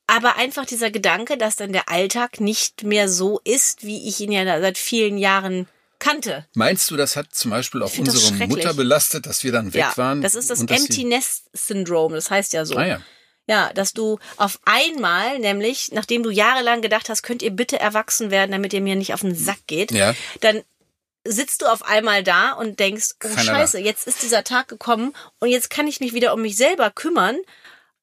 [0.06, 4.32] Aber einfach dieser Gedanke, dass dann der Alltag nicht mehr so ist, wie ich ihn
[4.32, 6.46] ja seit vielen Jahren kannte.
[6.54, 8.46] Meinst du, das hat zum Beispiel auch unsere.
[8.46, 10.22] Mutter belastet, dass wir dann weg ja, waren?
[10.22, 12.76] das ist das Empty Nest Syndrome, das heißt ja so.
[12.76, 13.00] Ah ja.
[13.46, 18.30] Ja, dass du auf einmal, nämlich, nachdem du jahrelang gedacht hast, könnt ihr bitte erwachsen
[18.30, 20.14] werden, damit ihr mir nicht auf den Sack geht, Ja.
[20.40, 20.62] dann
[21.28, 25.14] sitzt du auf einmal da und denkst, oh Keiner scheiße, jetzt ist dieser Tag gekommen
[25.38, 27.36] und jetzt kann ich mich wieder um mich selber kümmern.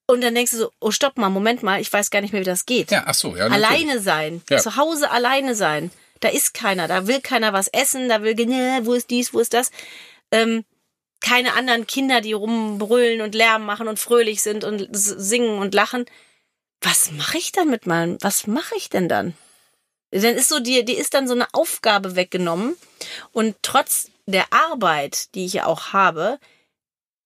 [0.07, 2.41] Und dann denkst du so, oh stopp mal, Moment mal, ich weiß gar nicht mehr,
[2.41, 2.91] wie das geht.
[2.91, 3.49] Ja, ach so, ja.
[3.49, 3.65] natürlich.
[3.65, 4.59] alleine sein, Ja.
[4.59, 5.89] zu Hause alleine sein.
[6.19, 9.39] Da ist keiner, da will keiner was essen, da will, ne, wo ist dies, wo
[9.39, 9.71] ist das.
[10.31, 10.63] Ähm,
[11.21, 16.05] keine anderen Kinder, die rumbrüllen und Lärm machen und fröhlich sind und singen und lachen.
[16.81, 19.33] Was mache ich dann mit meinem, was mache ich denn dann?
[20.11, 22.75] Dann ist so, die, die ist dann so eine Aufgabe weggenommen.
[23.31, 26.39] Und trotz der Arbeit, die ich ja auch habe,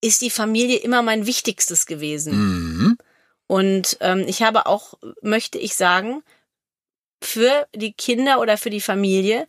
[0.01, 2.33] ist die Familie immer mein Wichtigstes gewesen.
[2.33, 2.97] Mhm.
[3.47, 6.23] Und ähm, ich habe auch, möchte ich sagen,
[7.21, 9.47] für die Kinder oder für die Familie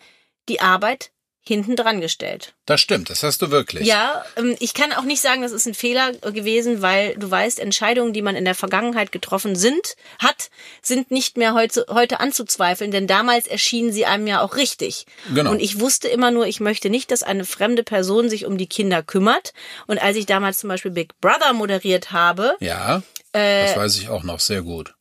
[0.48, 1.12] die Arbeit
[1.42, 2.52] hinten dran gestellt.
[2.66, 3.86] Das stimmt, das hast du wirklich.
[3.86, 7.58] Ja, ähm, ich kann auch nicht sagen, das ist ein Fehler gewesen, weil du weißt,
[7.58, 10.50] Entscheidungen, die man in der Vergangenheit getroffen sind, hat,
[10.82, 15.06] sind nicht mehr heute, heute anzuzweifeln, denn damals erschienen sie einem ja auch richtig.
[15.34, 15.50] Genau.
[15.50, 18.68] Und ich wusste immer nur, ich möchte nicht, dass eine fremde Person sich um die
[18.68, 19.52] Kinder kümmert.
[19.86, 24.08] Und als ich damals zum Beispiel Big Brother moderiert habe, Ja, Äh, das weiß ich
[24.10, 24.94] auch noch sehr gut.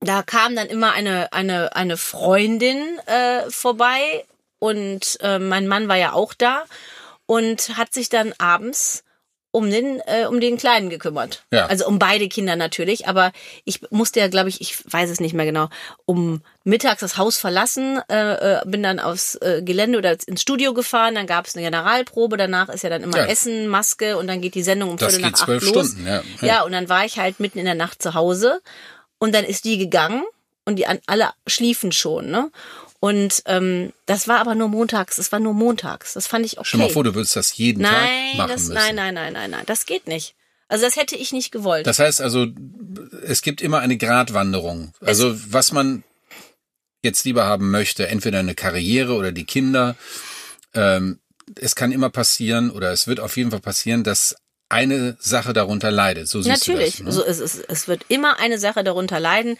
[0.00, 4.24] da kam dann immer eine eine eine Freundin äh, vorbei
[4.58, 6.64] und äh, mein Mann war ja auch da
[7.26, 9.02] und hat sich dann abends
[9.56, 11.44] um den äh, um den Kleinen gekümmert.
[11.50, 11.64] Ja.
[11.64, 13.32] Also um beide Kinder natürlich, aber
[13.64, 15.70] ich musste ja, glaube ich, ich weiß es nicht mehr genau,
[16.04, 20.74] um mittags das Haus verlassen, äh, äh, bin dann aufs äh, Gelände oder ins Studio
[20.74, 23.26] gefahren, dann gab es eine Generalprobe, danach ist ja dann immer Ja.
[23.26, 25.64] Essen, Maske und dann geht die Sendung um Das Viertel nach acht los.
[25.64, 26.22] Stunden, ja.
[26.42, 28.60] ja, und dann war ich halt mitten in der Nacht zu Hause
[29.18, 30.22] und dann ist die gegangen
[30.66, 32.50] und die an, alle schliefen schon, ne?
[33.00, 36.14] Und ähm, das war aber nur montags, das war nur montags.
[36.14, 36.66] Das fand ich okay.
[36.66, 37.92] Stell mal vor, du würdest das jeden nein,
[38.32, 38.74] Tag machen das, müssen.
[38.74, 40.34] nein, nein, nein, nein, nein, das geht nicht.
[40.68, 41.86] Also das hätte ich nicht gewollt.
[41.86, 42.46] Das heißt also,
[43.22, 44.92] es gibt immer eine Gratwanderung.
[45.00, 46.02] Also was man
[47.02, 49.96] jetzt lieber haben möchte, entweder eine Karriere oder die Kinder.
[50.74, 51.20] Ähm,
[51.54, 54.36] es kann immer passieren oder es wird auf jeden Fall passieren, dass
[54.68, 56.28] eine Sache darunter leidet.
[56.28, 57.14] So siehst Natürlich, du das.
[57.14, 57.20] Ne?
[57.20, 57.58] so ist es.
[57.58, 59.58] Es wird immer eine Sache darunter leiden.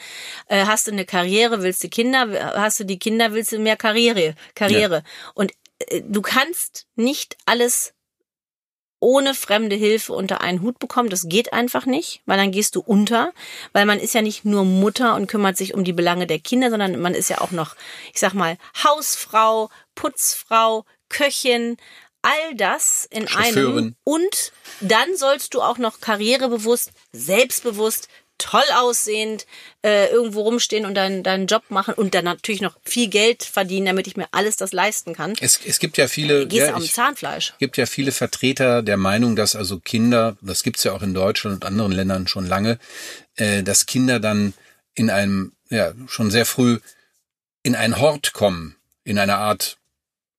[0.49, 3.77] Äh, hast du eine Karriere, willst du Kinder, hast du die Kinder, willst du mehr
[3.77, 5.03] Karriere, Karriere.
[5.35, 7.93] Und äh, du kannst nicht alles
[8.99, 11.11] ohne fremde Hilfe unter einen Hut bekommen.
[11.11, 13.33] Das geht einfach nicht, weil dann gehst du unter,
[13.73, 16.71] weil man ist ja nicht nur Mutter und kümmert sich um die Belange der Kinder,
[16.71, 17.77] sondern man ist ja auch noch,
[18.13, 21.77] ich sag mal, Hausfrau, Putzfrau, Köchin,
[22.27, 23.55] all das in einem.
[23.55, 23.97] Chauffeurin.
[24.05, 28.09] Und dann sollst du auch noch karrierebewusst, selbstbewusst,
[28.39, 29.47] toll aussehend
[29.83, 33.87] äh, irgendwo rumstehen und deinen, deinen Job machen und dann natürlich noch viel Geld verdienen,
[33.87, 35.35] damit ich mir alles das leisten kann.
[35.41, 37.55] Es, es gibt ja viele, Gehst ja, am Zahnfleisch.
[37.59, 41.57] gibt ja viele Vertreter der Meinung, dass also Kinder, das gibt's ja auch in Deutschland
[41.57, 42.79] und anderen Ländern schon lange,
[43.37, 44.53] äh, dass Kinder dann
[44.95, 46.79] in einem, ja, schon sehr früh
[47.63, 49.79] in einen Hort kommen, in eine Art,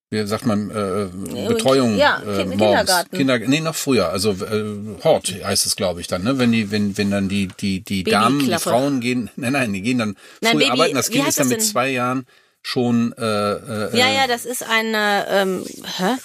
[0.10, 1.08] wie sagt man, äh,
[1.48, 2.52] Betreuung ja, äh, morgens.
[2.52, 3.17] Kindergarten.
[3.17, 6.39] Kinder, nee, noch früher, also äh, Hort heißt es, glaube ich, dann, ne?
[6.39, 8.58] Wenn die, wenn, wenn dann die, die, die Damen, die.
[8.58, 10.96] Frauen gehen, nein, nein, die gehen dann Nein, früh Baby- arbeiten.
[10.96, 11.65] Das Kind ist dann mit denn?
[11.65, 12.26] zwei Jahren
[12.62, 15.65] schon äh, äh, Ja, ja, das ist eine ähm,
[15.98, 16.15] hä?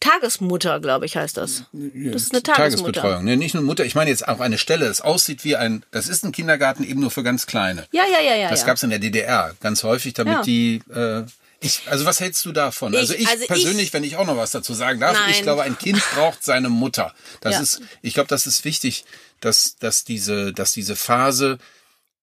[0.00, 1.64] Tagesmutter, glaube ich, heißt das.
[1.72, 2.54] Das ist eine Tagesmutter.
[3.02, 3.24] Tagesbetreuung.
[3.24, 6.08] Nee, nicht nur Mutter, ich meine jetzt auch eine Stelle, das aussieht wie ein, das
[6.08, 7.84] ist ein Kindergarten eben nur für ganz Kleine.
[7.92, 8.48] Ja, ja, ja, ja.
[8.48, 8.66] Das ja.
[8.66, 10.42] gab's in der DDR ganz häufig, damit Ja.
[10.42, 11.24] die, äh,
[11.60, 12.94] ich, also was hältst du davon?
[12.96, 15.34] also Ich- ich also ich- persönlich, wenn ich auch noch was dazu sagen darf, ich
[15.36, 15.42] Nein.
[15.42, 17.14] glaube, ein Kind braucht seine Mutter.
[17.40, 17.60] Das Ja.
[17.60, 19.04] ist, ich glaube, das ist wichtig,
[19.40, 21.58] dass, dass diese, dass diese Phase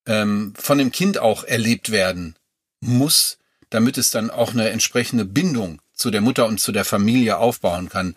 [0.05, 2.35] ähm, von dem Kind auch erlebt werden
[2.79, 3.37] muss,
[3.69, 7.89] damit es dann auch eine entsprechende Bindung zu der Mutter und zu der Familie aufbauen
[7.89, 8.15] kann.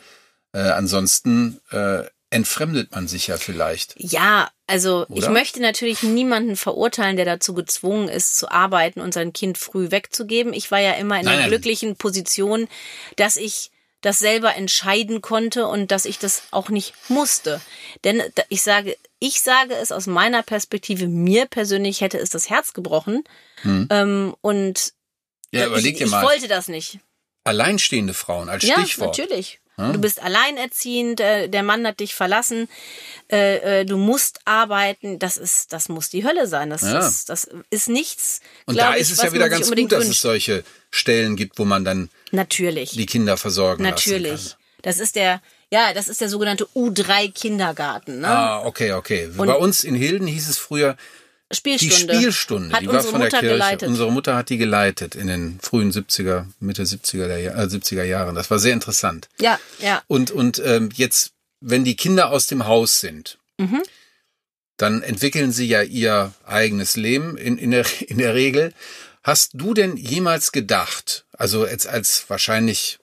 [0.52, 3.94] Äh, ansonsten äh, entfremdet man sich ja vielleicht.
[3.98, 5.30] Ja, also ich Oder?
[5.30, 10.52] möchte natürlich niemanden verurteilen, der dazu gezwungen ist, zu arbeiten und sein Kind früh wegzugeben.
[10.52, 11.50] Ich war ja immer in Nein, der nein.
[11.50, 12.68] glücklichen Position,
[13.16, 17.60] dass ich das selber entscheiden konnte und dass ich das auch nicht musste.
[18.04, 22.72] Denn ich sage, ich sage es aus meiner Perspektive, mir persönlich hätte es das Herz
[22.72, 23.24] gebrochen.
[23.64, 24.92] Ähm, und
[25.52, 25.58] Hm.
[25.60, 26.24] Ja, ich, überleg dir ich mal.
[26.24, 27.00] wollte das nicht.
[27.44, 29.18] Alleinstehende Frauen als Ja, Stichwort.
[29.18, 29.58] natürlich.
[29.92, 32.68] Du bist alleinerziehend, äh, der Mann hat dich verlassen,
[33.30, 36.70] äh, äh, du musst arbeiten, das ist, das muss die Hölle sein.
[36.70, 36.94] Das, Ja.
[36.94, 38.40] das, das ist nichts.
[38.66, 41.58] Und da ich, ist es was ja wieder ganz gut, dass es solche Stellen gibt,
[41.58, 42.92] wo man dann Natürlich.
[42.92, 44.56] die Kinder versorgen lassen Natürlich.
[44.82, 48.26] Das ist der, ja, das ist der sogenannte U3 Kindergarten, ne?
[48.26, 48.36] kann.
[48.36, 49.28] Ah, okay, okay.
[49.36, 50.96] Bei uns in Hilden hieß es früher
[51.50, 52.14] die Spielstunde.
[52.14, 52.74] Spielstunde.
[52.74, 53.54] Hat die war unsere von der Mutter Kirche.
[53.54, 53.88] geleitet.
[53.88, 58.04] Unsere Mutter hat die geleitet in den frühen 70er, Mitte 70er, der, Jahr- äh, 70er
[58.04, 58.34] Jahren.
[58.36, 59.28] Das war sehr interessant.
[59.40, 60.02] Ja, ja.
[60.06, 63.82] Und, und ähm, jetzt, wenn die Kinder aus dem Haus sind, Mhm.
[64.78, 68.72] dann entwickeln sie ja ihr eigenes Leben in, in, der, in der Regel.
[69.22, 72.98] Hast du denn jemals gedacht, also jetzt als wahrscheinlich,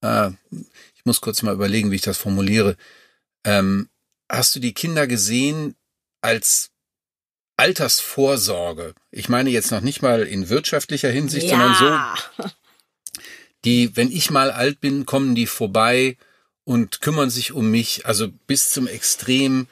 [0.00, 2.76] äh, ich muss kurz mal überlegen, wie ich das formuliere,
[3.44, 3.90] ähm,
[4.30, 5.74] hast du die Kinder gesehen
[6.22, 6.70] als
[7.56, 8.94] Altersvorsorge?
[9.10, 12.14] Ich meine jetzt noch nicht mal in wirtschaftlicher Hinsicht, sondern so, ja.
[13.64, 16.16] die, wenn ich mal alt bin, kommen die vorbei
[16.64, 19.66] und kümmern sich um mich, also bis zum Extrem,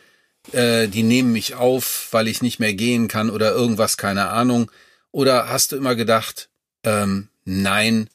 [0.53, 4.71] äh, die nehmen mich auf, weil ich nicht mehr gehen kann oder irgendwas, keine Ahnung.
[5.11, 6.49] Oder hast du immer gedacht,
[6.85, 8.09] ähm, nein,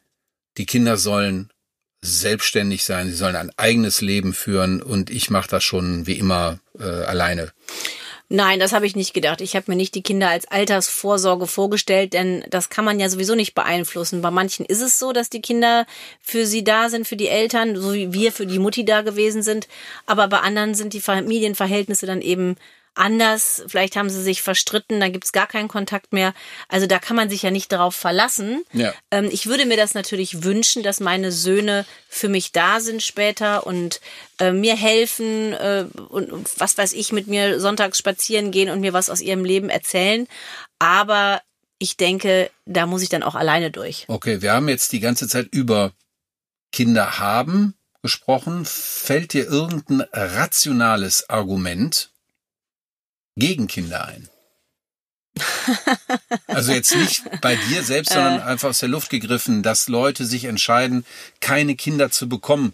[0.57, 1.49] die Kinder sollen
[2.01, 6.59] selbstständig sein, sie sollen ein eigenes Leben führen und ich mache das schon wie immer
[6.79, 7.51] äh, alleine.
[8.29, 9.39] Nein, das habe ich nicht gedacht.
[9.39, 13.35] Ich habe mir nicht die Kinder als Altersvorsorge vorgestellt, denn das kann man ja sowieso
[13.35, 14.21] nicht beeinflussen.
[14.21, 15.85] Bei manchen ist es so, dass die Kinder
[16.21, 19.43] für sie da sind, für die Eltern, so wie wir für die Mutti da gewesen
[19.43, 19.69] sind.
[20.07, 22.57] Aber bei anderen sind die Familienverhältnisse dann eben
[22.97, 26.33] anders, vielleicht haben sie sich verstritten, dann gibt's gar keinen Kontakt mehr.
[26.67, 28.63] Also da kann man sich ja nicht darauf verlassen.
[28.73, 28.93] Ja.
[29.11, 33.65] Ähm, ich würde mir das natürlich wünschen, dass meine Söhne für mich da sind später
[33.67, 34.01] und
[34.39, 38.81] äh, mir helfen äh, und, und was weiß ich, mit mir sonntags spazieren gehen und
[38.81, 40.27] mir was aus ihrem Leben erzählen.
[40.79, 41.41] Aber
[41.79, 44.05] ich denke, da muss ich dann auch alleine durch.
[44.07, 45.93] Okay, wir haben jetzt die ganze Zeit über
[46.71, 48.65] Kinder haben gesprochen.
[48.65, 52.11] Fällt dir irgendein rationales Argument
[53.37, 54.29] gegen Kinder ein?
[56.47, 60.45] Also jetzt nicht bei dir selbst, sondern einfach aus der Luft gegriffen, dass Leute sich
[60.45, 61.05] entscheiden,
[61.41, 62.73] keine Kinder zu bekommen.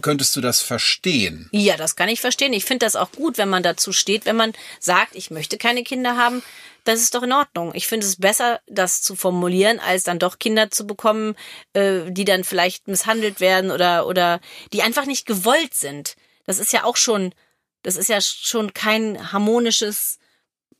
[0.00, 1.48] Könntest du das verstehen?
[1.50, 2.52] Ja, das kann ich verstehen.
[2.52, 5.82] Ich finde das auch gut, wenn man dazu steht, wenn man sagt, ich möchte keine
[5.82, 6.42] Kinder haben.
[6.84, 7.72] Das ist doch in Ordnung.
[7.74, 11.34] Ich finde es besser, das zu formulieren, als dann doch Kinder zu bekommen,
[11.74, 14.40] äh, die dann vielleicht misshandelt werden oder, oder
[14.72, 16.16] die einfach nicht gewollt sind.
[16.46, 17.34] Das ist ja auch schon,
[17.82, 20.18] das ist ja schon kein harmonisches,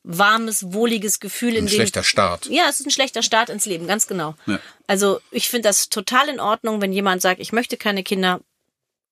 [0.03, 2.47] warmes, wohliges Gefühl, in Ein dem schlechter Start.
[2.47, 4.35] ja, es ist ein schlechter Start ins Leben, ganz genau.
[4.47, 4.59] Ja.
[4.87, 8.41] Also ich finde das total in Ordnung, wenn jemand sagt, ich möchte keine Kinder.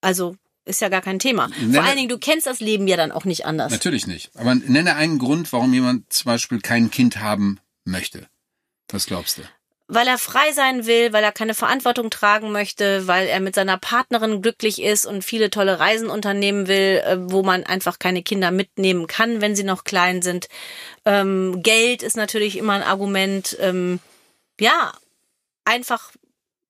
[0.02, 1.48] Also ist ja gar kein Thema.
[1.60, 3.72] Nenne- Vor allen Dingen, du kennst das Leben ja dann auch nicht anders.
[3.72, 4.32] Natürlich nicht.
[4.36, 8.28] Aber nenne einen Grund, warum jemand zum Beispiel kein Kind haben möchte.
[8.92, 9.42] Was glaubst du?
[9.92, 13.78] Weil er frei sein will, weil er keine Verantwortung tragen möchte, weil er mit seiner
[13.78, 18.52] Partnerin glücklich ist und viele tolle Reisen unternehmen will, äh, wo man einfach keine Kinder
[18.52, 20.48] mitnehmen kann, wenn sie noch klein sind.
[21.06, 23.58] Ähm, Geld ist natürlich immer ein Argument.
[23.60, 24.00] Ähm,
[24.60, 24.94] ja,
[25.66, 26.12] einfach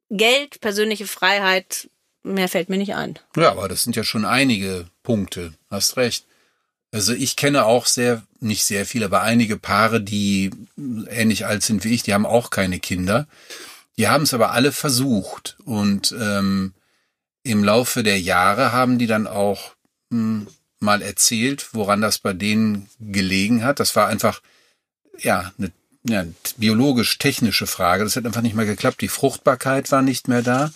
[0.09, 1.89] Geld, persönliche Freiheit,
[2.23, 3.19] mehr fällt mir nicht ein.
[3.35, 5.53] Ja, aber das sind ja schon einige Punkte.
[5.69, 6.25] Hast recht.
[6.91, 10.49] Also ich kenne auch sehr, nicht sehr viele, aber einige Paare, die
[11.09, 13.27] ähnlich alt sind wie ich, die haben auch keine Kinder.
[13.97, 15.57] Die haben es aber alle versucht.
[15.65, 16.73] Und ähm,
[17.43, 19.75] im Laufe der Jahre haben die dann auch
[20.09, 20.47] hm,
[20.79, 23.79] mal erzählt, woran das bei denen gelegen hat.
[23.79, 24.41] Das war einfach,
[25.19, 25.71] ja, eine
[26.03, 26.25] ja,
[26.57, 28.03] biologisch-technische Frage.
[28.03, 29.01] Das hat einfach nicht mehr geklappt.
[29.01, 30.71] Die Fruchtbarkeit war nicht mehr da.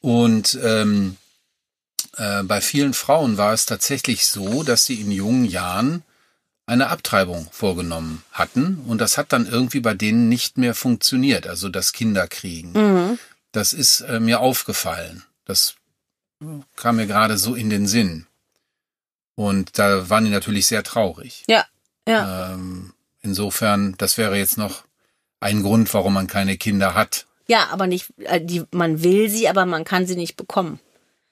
[0.00, 1.16] Und ähm,
[2.16, 6.02] äh, bei vielen Frauen war es tatsächlich so, dass sie in jungen Jahren
[6.66, 11.68] eine Abtreibung vorgenommen hatten und das hat dann irgendwie bei denen nicht mehr funktioniert, also
[11.68, 12.72] das Kinderkriegen.
[12.72, 13.18] Mhm.
[13.52, 15.24] Das ist äh, mir aufgefallen.
[15.44, 15.74] Das
[16.76, 18.26] kam mir gerade so in den Sinn.
[19.34, 21.44] Und da waren die natürlich sehr traurig.
[21.48, 21.64] Ja,
[22.06, 22.52] ja.
[22.52, 22.92] Ähm,
[23.22, 24.84] insofern, das wäre jetzt noch
[25.40, 27.26] ein Grund, warum man keine Kinder hat.
[27.46, 30.78] Ja, aber nicht, äh, die, man will sie, aber man kann sie nicht bekommen.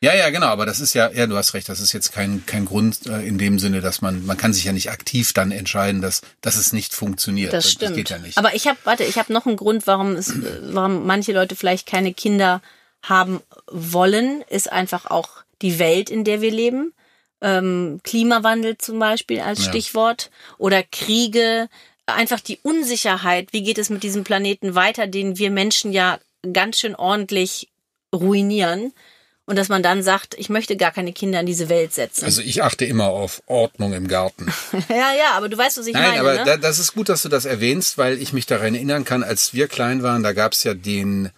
[0.00, 2.46] Ja, ja, genau, aber das ist ja, ja, du hast recht, das ist jetzt kein,
[2.46, 5.50] kein Grund äh, in dem Sinne, dass man, man kann sich ja nicht aktiv dann
[5.50, 7.52] entscheiden, dass, dass es nicht funktioniert.
[7.52, 7.90] Das stimmt.
[7.90, 8.38] Das geht ja nicht.
[8.38, 11.56] Aber ich habe, warte, ich habe noch einen Grund, warum es, äh, warum manche Leute
[11.56, 12.62] vielleicht keine Kinder
[13.02, 15.28] haben wollen, ist einfach auch
[15.62, 16.92] die Welt, in der wir leben.
[17.40, 19.68] Ähm, Klimawandel zum Beispiel als Ja.
[19.70, 21.68] Stichwort oder Kriege,
[22.06, 23.52] einfach die Unsicherheit.
[23.52, 26.18] Wie geht es mit diesem Planeten weiter, den wir Menschen ja
[26.52, 27.68] ganz schön ordentlich
[28.14, 28.92] ruinieren?
[29.48, 32.26] Und dass man dann sagt, ich möchte gar keine Kinder in diese Welt setzen.
[32.26, 34.52] also ich achte immer auf Ordnung im Garten.
[34.90, 36.20] ja, ja, aber du weißt, was ich Nein, meine.
[36.20, 36.44] aber ne?
[36.44, 39.54] da, das ist gut, dass du das erwähnst, weil ich mich daran erinnern kann, als
[39.54, 41.30] wir klein waren, da gab's ja den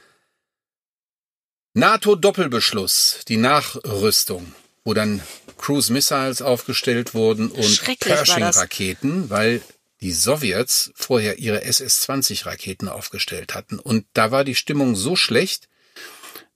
[1.75, 5.23] NATO-Doppelbeschluss, die Nachrüstung, wo dann
[5.57, 7.81] Cruise Missiles aufgestellt wurden und.
[8.01, 9.63] Pershing-Raketen, weil
[10.01, 13.79] die Sowjets vorher ihre SS-20-Raketen aufgestellt hatten.
[13.79, 15.69] Und da war die Stimmung so schlecht,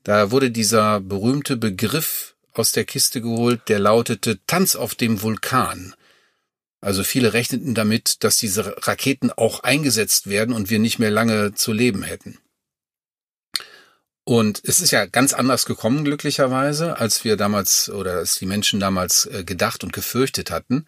[0.05, 5.95] da wurde dieser berühmte Begriff aus der Kiste geholt, der lautete Tanz auf dem Vulkan.
[6.79, 11.55] Also viele rechneten damit, dass diese Raketen auch eingesetzt werden und wir nicht mehr lange
[11.55, 12.37] zu leben hätten.
[14.23, 18.79] Und es ist ja ganz anders gekommen, glücklicherweise, als wir damals oder als die Menschen
[18.79, 20.85] damals äh, gedacht und gefürchtet hatten.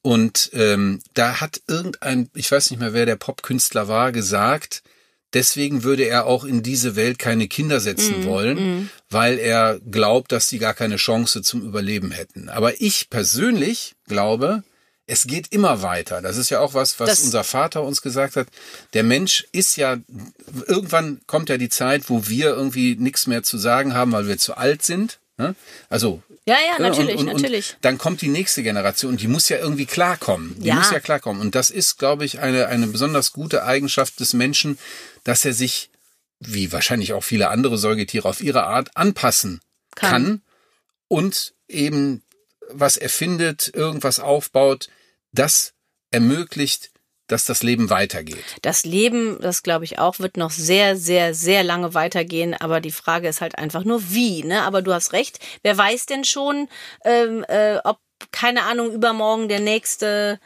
[0.00, 4.82] Und ähm, da hat irgendein, ich weiß nicht mehr, wer der Popkünstler war, gesagt,
[5.34, 10.48] deswegen würde er auch in diese Welt keine Kinder setzen wollen, weil er glaubt, dass
[10.48, 12.48] sie gar keine Chance zum Überleben hätten.
[12.48, 14.62] Aber ich persönlich glaube,
[15.06, 16.20] es geht immer weiter.
[16.20, 18.48] Das ist ja auch was, was Das- unser Vater uns gesagt hat.
[18.92, 19.96] Der Mensch ist ja,
[20.66, 24.38] irgendwann kommt ja die Zeit, wo wir irgendwie nichts mehr zu sagen haben, weil wir
[24.38, 25.18] zu alt sind.
[25.38, 25.54] ne?
[25.88, 27.74] Also ja, ja, ja, natürlich, und, und, natürlich.
[27.74, 30.54] Und dann kommt die nächste Generation, die muss ja irgendwie klarkommen.
[30.58, 30.76] Die Ja.
[30.76, 31.42] muss ja klarkommen.
[31.42, 34.78] Und das ist, glaube ich, eine, eine besonders gute Eigenschaft des Menschen,
[35.24, 35.90] dass er sich,
[36.40, 39.60] wie wahrscheinlich auch viele andere Säugetiere auf ihre Art, anpassen
[39.94, 40.42] kann, Kann.
[41.08, 42.22] und eben
[42.70, 44.88] was erfindet, irgendwas aufbaut,
[45.32, 45.74] das
[46.10, 46.90] ermöglicht,
[47.28, 48.44] dass das Leben weitergeht.
[48.62, 52.54] Das Leben, das glaube ich auch, wird noch sehr, sehr, sehr lange weitergehen.
[52.54, 54.42] Aber die Frage ist halt einfach nur wie.
[54.42, 54.62] Ne?
[54.62, 55.38] Aber du hast recht.
[55.62, 56.68] Wer weiß denn schon,
[57.04, 57.98] ähm, äh, ob
[58.32, 60.40] keine Ahnung übermorgen der nächste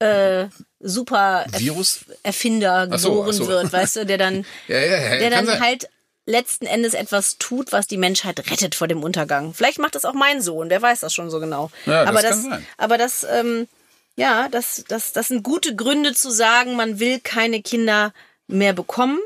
[0.00, 0.46] äh,
[0.80, 2.04] super Virus?
[2.22, 3.46] Erfinder so, geboren ach so.
[3.46, 5.16] wird, weißt du, der dann, Ja, ja, ja.
[5.18, 5.60] der dann sein.
[5.60, 5.88] halt
[6.26, 9.54] letzten Endes etwas tut, was die Menschheit rettet vor dem Untergang.
[9.54, 11.70] Vielleicht macht das auch mein Sohn, wer weiß das schon so genau.
[11.86, 12.66] Ja, das aber das, sein.
[12.76, 13.68] aber das, ähm,
[14.16, 18.12] ja, das, das, das sind gute Gründe zu sagen, man will keine Kinder
[18.48, 19.18] mehr bekommen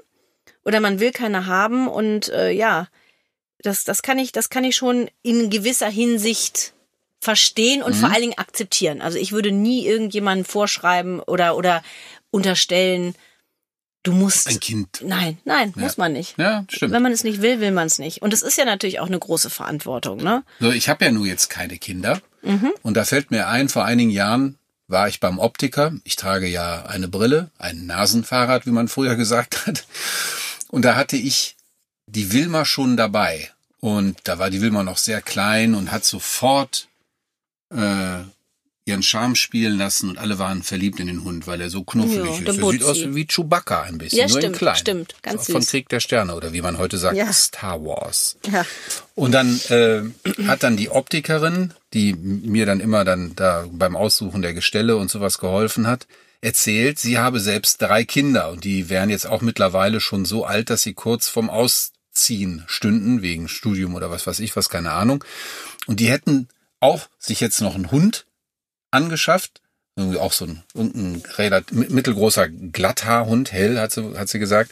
[0.65, 2.89] oder man will keine haben und äh, ja,
[3.63, 6.73] das, das kann ich, das kann ich schon in gewisser Hinsicht
[7.21, 8.01] verstehen und Mhm.
[8.01, 9.03] vor allen Dingen akzeptieren.
[9.03, 11.83] Also ich würde nie irgendjemandem vorschreiben oder oder
[12.31, 13.15] unterstellen,
[14.03, 14.49] du musst.
[14.49, 15.03] Ein Kind.
[15.05, 16.39] Nein, nein, muss man nicht.
[16.39, 16.93] Ja, stimmt.
[16.93, 18.23] Wenn man es nicht will, will man es nicht.
[18.23, 20.43] Und es ist ja natürlich auch eine große Verantwortung, ne?
[20.61, 22.23] So, ich habe ja nur jetzt keine Kinder.
[22.43, 22.73] Mhm.
[22.83, 24.57] Und da fällt mir ein, vor einigen Jahren
[24.91, 25.93] war ich beim Optiker.
[26.05, 29.87] Ich trage ja eine Brille, ein Nasenfahrrad, wie man früher gesagt hat.
[30.69, 31.57] Und da hatte ich
[32.07, 33.51] die Wilma schon dabei.
[33.81, 36.89] Und da war die Wilma noch sehr klein und hat sofort
[37.71, 38.19] äh,
[38.91, 42.19] ihren Charme spielen lassen und alle waren verliebt in den Hund, weil er so knuffelig
[42.27, 42.59] Ja, ist.
[42.59, 44.77] Er sieht aus wie Chewbacca ein bisschen, Ja, nur in stimmt, klein.
[44.77, 45.71] stimmt, ganz Von süß.
[45.71, 47.33] Krieg der Sterne oder wie man heute sagt, Ja.
[47.33, 48.37] Star Wars.
[48.53, 48.67] Ja.
[49.15, 50.03] Und dann äh,
[50.47, 55.11] hat dann die Optikerin, die mir dann immer dann da beim Aussuchen der Gestelle und
[55.11, 56.07] sowas geholfen hat,
[56.43, 60.71] erzählt, sie habe selbst drei Kinder und die wären jetzt auch mittlerweile schon so alt,
[60.71, 65.23] dass sie kurz vorm Ausziehen stünden, wegen Studium oder was weiß ich, was, keine Ahnung.
[65.87, 66.49] Und die hätten
[66.81, 68.25] auch sich jetzt noch einen Hund
[68.91, 69.61] angeschafft,
[69.97, 74.71] irgendwie auch so ein, irgendein relativ mittelgroßer Glatthaarhund, hell, hat sie, hat sie gesagt.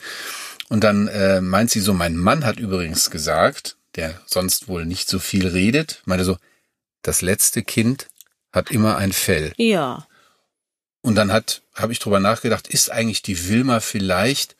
[0.69, 5.09] Und dann äh, meint sie so, mein Mann hat übrigens gesagt, der sonst wohl nicht
[5.09, 6.37] so viel redet, meinte so,
[7.03, 8.09] das letzte Kind
[8.53, 9.53] hat immer ein Fell.
[9.57, 10.07] Ja.
[11.01, 14.57] Und dann hat, habe ich drüber nachgedacht, ist eigentlich die Wilma vielleicht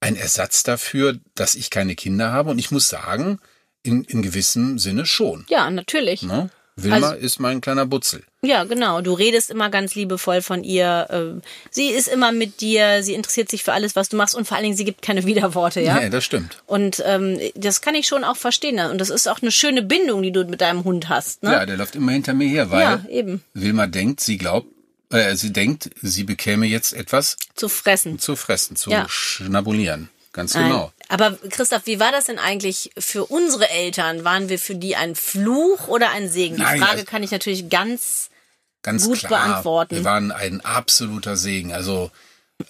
[0.00, 2.50] ein Ersatz dafür, dass ich keine Kinder habe?
[2.50, 3.40] Und ich muss sagen,
[3.82, 5.44] in, in gewissem Sinne schon.
[5.48, 6.22] Ja, natürlich.
[6.22, 6.50] Ne?
[6.82, 8.22] Wilma Also- ist mein kleiner Butzel.
[8.42, 9.00] Ja, genau.
[9.00, 11.08] Du redest immer ganz liebevoll von ihr.
[11.10, 13.02] ähm, Sie ist immer mit dir.
[13.02, 14.34] Sie interessiert sich für alles, was du machst.
[14.36, 16.00] Und vor allen Dingen, sie gibt keine Widerworte, ja?
[16.00, 16.62] Ja, das stimmt.
[16.66, 18.76] Und ähm, das kann ich schon auch verstehen.
[18.76, 18.90] ne?
[18.90, 21.42] Und das ist auch eine schöne Bindung, die du mit deinem Hund hast.
[21.42, 21.52] Ne?
[21.52, 23.42] Ja, der läuft immer hinter mir her, weil Ja, eben.
[23.54, 24.68] Wilma denkt, sie glaubt,
[25.10, 28.18] äh, sie denkt, sie bekäme jetzt etwas Zu fressen.
[28.20, 29.06] zu fressen, zu Ja.
[29.08, 30.10] schnabulieren.
[30.32, 30.68] Ganz Nein.
[30.68, 30.92] genau.
[31.08, 34.24] Aber Christoph, wie war das denn eigentlich für unsere Eltern?
[34.24, 36.56] Waren wir für die ein Fluch oder ein Segen?
[36.56, 38.30] Die Nein, Frage also- kann ich natürlich ganz.
[38.82, 39.46] Ganz Gut klar.
[39.48, 39.96] beantworten.
[39.96, 41.72] Wir waren ein absoluter Segen.
[41.72, 42.10] Also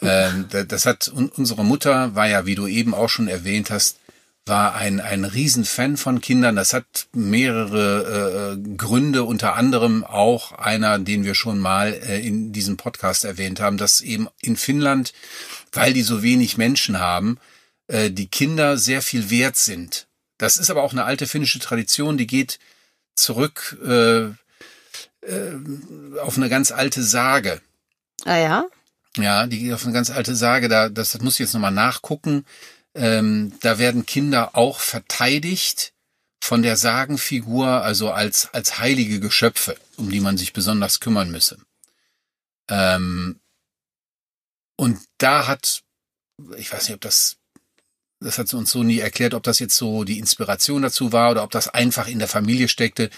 [0.00, 3.70] ähm, da- das hat un unsere Mutter war ja, wie du eben auch schon erwähnt
[3.70, 3.98] hast,
[4.46, 6.56] war ein ein Riesenfan von Kindern.
[6.56, 12.52] Das hat mehrere äh, Gründe, unter anderem auch einer, den wir schon mal äh, in
[12.52, 15.12] diesem Podcast erwähnt haben, dass eben in Finnland,
[15.72, 17.38] weil die so wenig Menschen haben,
[17.88, 20.06] äh, die Kinder sehr viel wert sind.
[20.38, 22.58] Das ist aber auch eine alte finnische Tradition, die geht
[23.16, 24.28] zurück äh,
[26.20, 27.60] auf eine ganz alte Sage.
[28.24, 28.66] Ah ja?
[29.16, 30.68] Ja, die geht auf eine ganz alte Sage.
[30.68, 32.44] Da, das, das muss ich jetzt nochmal nachgucken.
[32.94, 35.92] Ähm, da werden Kinder auch verteidigt
[36.40, 41.58] von der Sagenfigur, also als, als heilige Geschöpfe, um die man sich besonders kümmern müsse.
[42.68, 43.40] Ähm,
[44.76, 45.82] und da hat,
[46.56, 47.37] ich weiß nicht, ob das,
[48.20, 51.30] das hat sie uns so nie erklärt, ob das jetzt so die Inspiration dazu war
[51.30, 53.10] oder ob das einfach in der Familie steckte,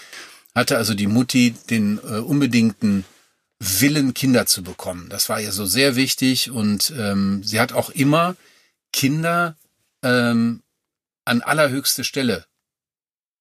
[0.55, 3.05] hatte also die Mutti den äh, unbedingten
[3.59, 5.07] Willen, Kinder zu bekommen.
[5.09, 8.35] Das war ihr so sehr wichtig und ähm, sie hat auch immer
[8.91, 9.55] Kinder
[10.03, 10.61] ähm,
[11.25, 12.45] an allerhöchste Stelle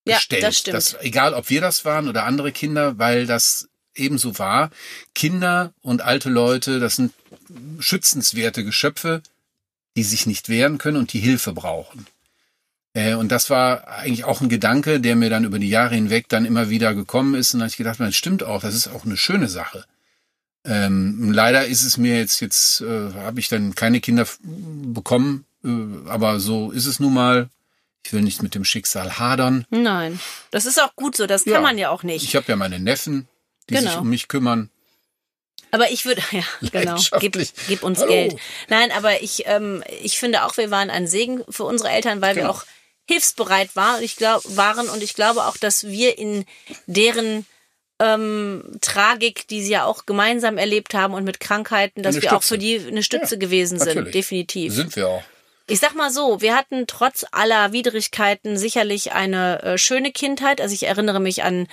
[0.06, 0.42] Ja, gestellt.
[0.42, 0.96] das stimmt.
[1.00, 4.70] egal, ob wir das waren oder andere Kinder, weil das ebenso war.
[5.14, 7.12] Kinder und alte Leute, das sind
[7.78, 9.22] schützenswerte Geschöpfe,
[9.97, 12.07] die sich nicht wehren können und die Hilfe brauchen.
[12.93, 16.28] Äh, Und das war eigentlich auch ein Gedanke, der mir dann über die Jahre hinweg
[16.28, 17.55] dann immer wieder gekommen ist.
[17.55, 19.84] Und da habe ich gedacht, das stimmt auch, das ist auch eine schöne Sache.
[20.64, 25.68] Ähm, leider ist es mir jetzt, jetzt äh, habe ich dann keine Kinder bekommen, äh,
[26.09, 27.49] aber so ist es nun mal.
[28.05, 29.66] Ich will nicht mit dem Schicksal hadern.
[29.70, 30.18] Nein.
[30.51, 31.26] Das ist auch gut so.
[31.26, 31.55] Das Ja.
[31.55, 32.24] kann man ja auch nicht.
[32.24, 33.28] Ich habe ja meine Neffen,
[33.68, 34.01] die sich Genau.
[34.01, 34.70] um mich kümmern.
[35.71, 36.43] Aber ich würde, ja,
[36.73, 38.12] genau, gib, gib uns Hallo.
[38.12, 38.37] Geld.
[38.68, 42.35] Nein, aber ich, ähm, ich finde auch, wir waren ein Segen für unsere Eltern, weil
[42.37, 42.55] wir Genau.
[42.55, 42.64] auch
[43.09, 43.97] hilfsbereit waren.
[43.99, 46.45] Und ich glaub, waren und ich glaube auch, dass wir in
[46.87, 47.47] deren
[47.99, 52.37] ähm, Tragik, die sie ja auch gemeinsam erlebt haben und mit Krankheiten, dass Eine wir
[52.37, 54.12] auch für die eine Stütze Ja, gewesen sind, natürlich.
[54.12, 54.75] definitiv.
[54.75, 55.23] Sind wir auch.
[55.71, 60.61] Ich sag mal so, wir hatten trotz aller Widrigkeiten sicherlich eine äh, schöne Kindheit.
[60.61, 61.68] Also ich erinnere mich an,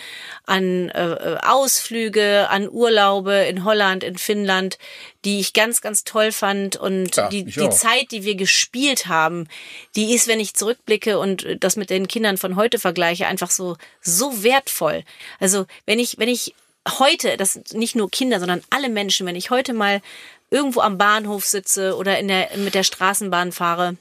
[0.45, 4.77] an äh, Ausflüge, an Urlaube in Holland, in Finnland,
[5.25, 6.75] die ich ganz, ganz toll fand.
[6.75, 7.69] Und Ja, die, die.
[7.71, 9.47] Zeit, die wir gespielt haben,
[9.95, 13.77] die ist, wenn ich zurückblicke und das mit den Kindern von heute vergleiche, einfach so,
[14.01, 15.03] so wertvoll.
[15.39, 16.53] Also wenn ich, wenn ich
[16.99, 20.01] heute, das sind nicht nur Kinder, sondern alle Menschen, wenn ich heute mal
[20.49, 23.97] irgendwo am Bahnhof sitze oder in der, mit der Straßenbahn fahre,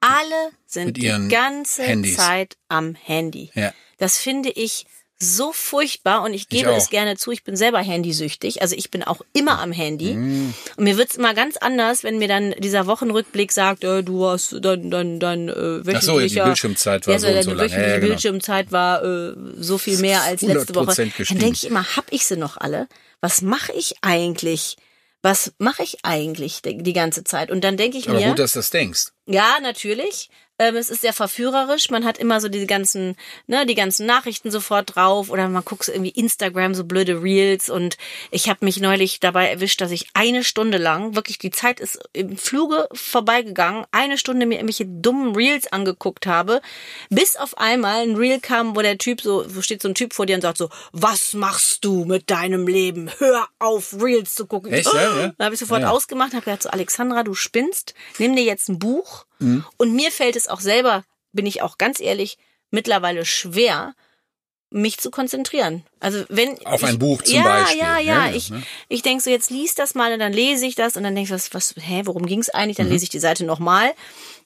[0.00, 2.16] alle sind die ganze Handys.
[2.16, 3.50] Zeit am Handy.
[3.54, 3.72] Ja.
[3.98, 4.86] Das finde ich
[5.18, 6.76] so furchtbar und ich gebe auch.
[6.76, 8.60] es gerne zu, ich bin selber handysüchtig.
[8.60, 10.14] Also ich bin auch immer am Handy.
[10.14, 10.54] Mhm.
[10.76, 14.56] Und mir wird's immer ganz anders, wenn mir dann dieser Wochenrückblick sagt, äh, du hast
[14.60, 15.96] dann, dann, dann, äh, wöchentlicher...
[15.96, 17.58] Ach so, die Bildschirmzeit war ja, so und so lang.
[17.58, 18.08] wöchentliche Ja, ja, genau.
[18.08, 20.90] Bildschirmzeit war äh, so viel mehr als letzte Woche.
[20.90, 22.88] 100% Dann denke ich immer, hab ich sie noch alle?
[23.20, 24.76] Was mache ich eigentlich?
[25.24, 27.50] Was mache ich eigentlich die, ganze Zeit?
[27.50, 28.28] Und dann denke ich Aber mir...
[28.28, 29.06] gut, dass du das denkst.
[29.24, 30.28] Ja, natürlich.
[30.58, 31.90] Ähm, es ist sehr verführerisch.
[31.90, 33.16] Man hat immer so diese ganzen,
[33.48, 37.68] ne, die ganzen Nachrichten sofort drauf oder man guckt so irgendwie Instagram, so blöde Reels
[37.68, 37.96] und
[38.30, 41.98] ich habe mich neulich dabei erwischt, dass ich eine Stunde lang, wirklich die Zeit ist
[42.12, 46.60] im Fluge vorbeigegangen, eine Stunde mir irgendwelche dummen Reels angeguckt habe,
[47.10, 50.14] bis auf einmal ein Reel kam, wo der Typ so, wo steht so ein Typ
[50.14, 53.10] vor dir und sagt so, was machst du mit deinem Leben?
[53.18, 54.72] Hör auf, Reels zu gucken.
[54.72, 55.32] Echt, ja, ja?
[55.36, 55.92] Dann habe ich sofort Ja, ja.
[55.92, 59.24] ausgemacht und habe gesagt, so Alexandra, du spinnst, nimm dir jetzt ein Buch.
[59.38, 59.64] Mhm.
[59.76, 62.38] Und mir fällt es auch selber, bin ich auch ganz ehrlich,
[62.70, 63.94] mittlerweile schwer,
[64.70, 65.84] mich zu konzentrieren.
[66.00, 67.78] Also wenn Auf ich, ein Buch zum ja, Beispiel.
[67.80, 68.62] Ja, ja, Ja, ja, Ich, ne?
[68.88, 71.28] ich denke so, jetzt lies das mal und dann lese ich das und dann denke
[71.28, 72.78] ich, was, was, hä, worum ging es eigentlich?
[72.78, 72.82] Mhm.
[72.82, 73.94] Dann lese ich die Seite nochmal.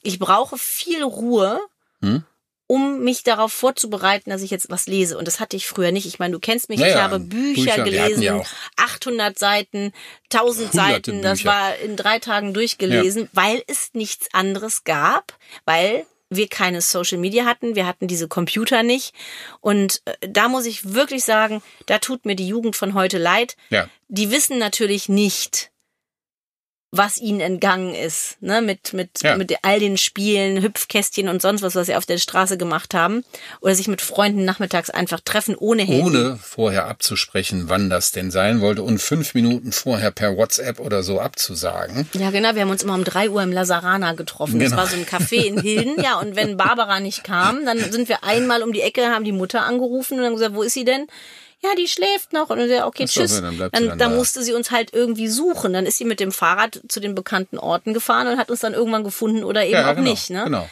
[0.03, 1.61] Ich brauche viel Ruhe,
[2.01, 2.25] Hm?
[2.69, 5.19] Um mich darauf vorzubereiten, dass ich jetzt was lese.
[5.19, 6.07] Und das hatte ich früher nicht.
[6.07, 8.47] Ich meine, du kennst mich, Ja, ich ja, habe Bücher, Bücher, gelesen, ja auch
[8.77, 9.93] 800 Seiten,
[10.33, 11.51] 1000 Hunderte Seiten, das Bücher.
[11.51, 17.47] war in drei Tagen durchgelesen, weil es nichts anderes gab, weil wir keine Social Media
[17.47, 19.15] hatten, wir hatten diese Computer nicht.
[19.61, 23.57] Und äh, da muss ich wirklich sagen, da tut mir die Jugend von heute leid.
[23.71, 23.89] Ja.
[24.09, 25.71] Die wissen natürlich nicht,
[26.91, 29.37] was ihnen entgangen ist, ne, mit, mit, Ja.
[29.37, 33.25] mit all den Spielen, Hüpfkästchen und sonst was, was sie auf der Straße gemacht haben.
[33.61, 36.03] Oder sich mit Freunden nachmittags einfach treffen ohne Handy.
[36.03, 41.03] Ohne vorher abzusprechen, wann das denn sein wollte und fünf Minuten vorher per WhatsApp oder
[41.03, 42.09] so abzusagen.
[42.15, 42.55] Ja, genau.
[42.55, 44.59] Wir haben uns immer um drei Uhr im Lasarana getroffen.
[44.59, 44.81] Das Genau.
[44.81, 46.03] war so ein Café in Hilden.
[46.03, 49.33] Ja, und wenn Barbara nicht kam, dann sind wir einmal um die Ecke, haben die
[49.33, 51.07] Mutter angerufen und dann gesagt, wo ist sie denn?
[51.61, 52.51] Ja, die schläft noch.
[52.51, 53.35] Und dann gesagt, okay, so, tschüss.
[53.35, 54.09] ja, dann dann dann da.
[54.11, 55.73] musste sie uns halt irgendwie suchen.
[55.73, 58.75] Dann ist sie mit dem Fahrrad zu den bekannten Orten gefahren und hat uns dann
[58.75, 60.31] irgendwann gefunden oder eben ja, auch genau, nicht.
[60.31, 60.45] Ne?
[60.45, 60.69] Genau.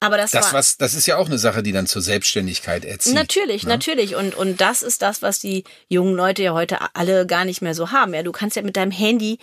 [0.00, 2.84] Aber das, Das, war was, das ist ja auch eine Sache, die dann zur Selbstständigkeit
[2.84, 3.14] erzieht.
[3.14, 3.68] Natürlich, ne?
[3.68, 4.16] natürlich.
[4.16, 7.74] Und, und das ist das, was die jungen Leute ja heute alle gar nicht mehr
[7.74, 8.12] so haben.
[8.12, 9.38] Ja, du kannst ja mit deinem Handy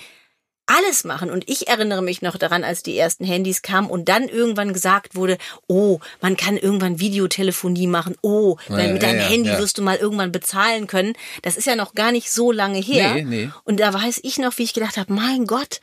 [0.69, 1.29] alles machen.
[1.31, 5.15] Und ich erinnere mich noch daran, als die ersten Handys kamen und dann irgendwann gesagt
[5.15, 8.15] wurde, oh, man kann irgendwann Videotelefonie machen.
[8.21, 11.13] Oh, Ja, mit deinem ja, Handy wirst du mal irgendwann bezahlen können.
[11.41, 13.15] Das ist ja noch gar nicht so lange her.
[13.15, 13.49] Nee, nee.
[13.63, 15.81] Und da weiß ich noch, wie ich gedacht habe, mein Gott,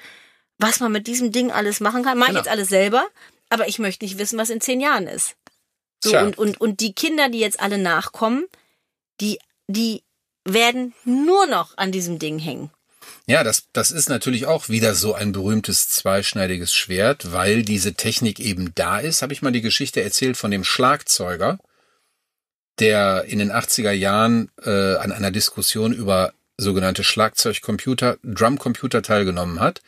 [0.59, 2.16] was man mit diesem Ding alles machen kann.
[2.18, 2.41] Mach ich Genau.
[2.41, 3.05] jetzt alles selber,
[3.51, 5.34] aber ich möchte nicht wissen, was in zehn Jahren ist.
[6.03, 6.22] So, Tja.
[6.24, 8.47] und, und, und die Kinder, die jetzt alle nachkommen,
[9.20, 10.03] die, die
[10.45, 12.70] werden nur noch an diesem Ding hängen.
[13.26, 18.38] Ja, das, das ist natürlich auch wieder so ein berühmtes zweischneidiges Schwert, weil diese Technik
[18.38, 19.22] eben da ist.
[19.22, 21.59] Habe ich mal die Geschichte erzählt von dem Schlagzeuger,
[22.78, 29.82] der in den 80er Jahren äh, an einer Diskussion über sogenannte Schlagzeugcomputer, Drumcomputer teilgenommen hat.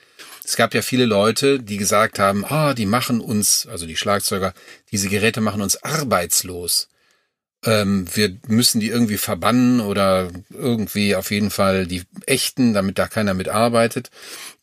[0.44, 4.52] Es gab ja viele Leute, die gesagt haben, ah, die machen uns, also die Schlagzeuger,
[4.90, 6.88] diese Geräte machen uns arbeitslos
[7.68, 13.08] ähm, wir müssen die irgendwie verbannen oder irgendwie auf jeden Fall die echten, damit da
[13.08, 14.10] keiner mit arbeitet.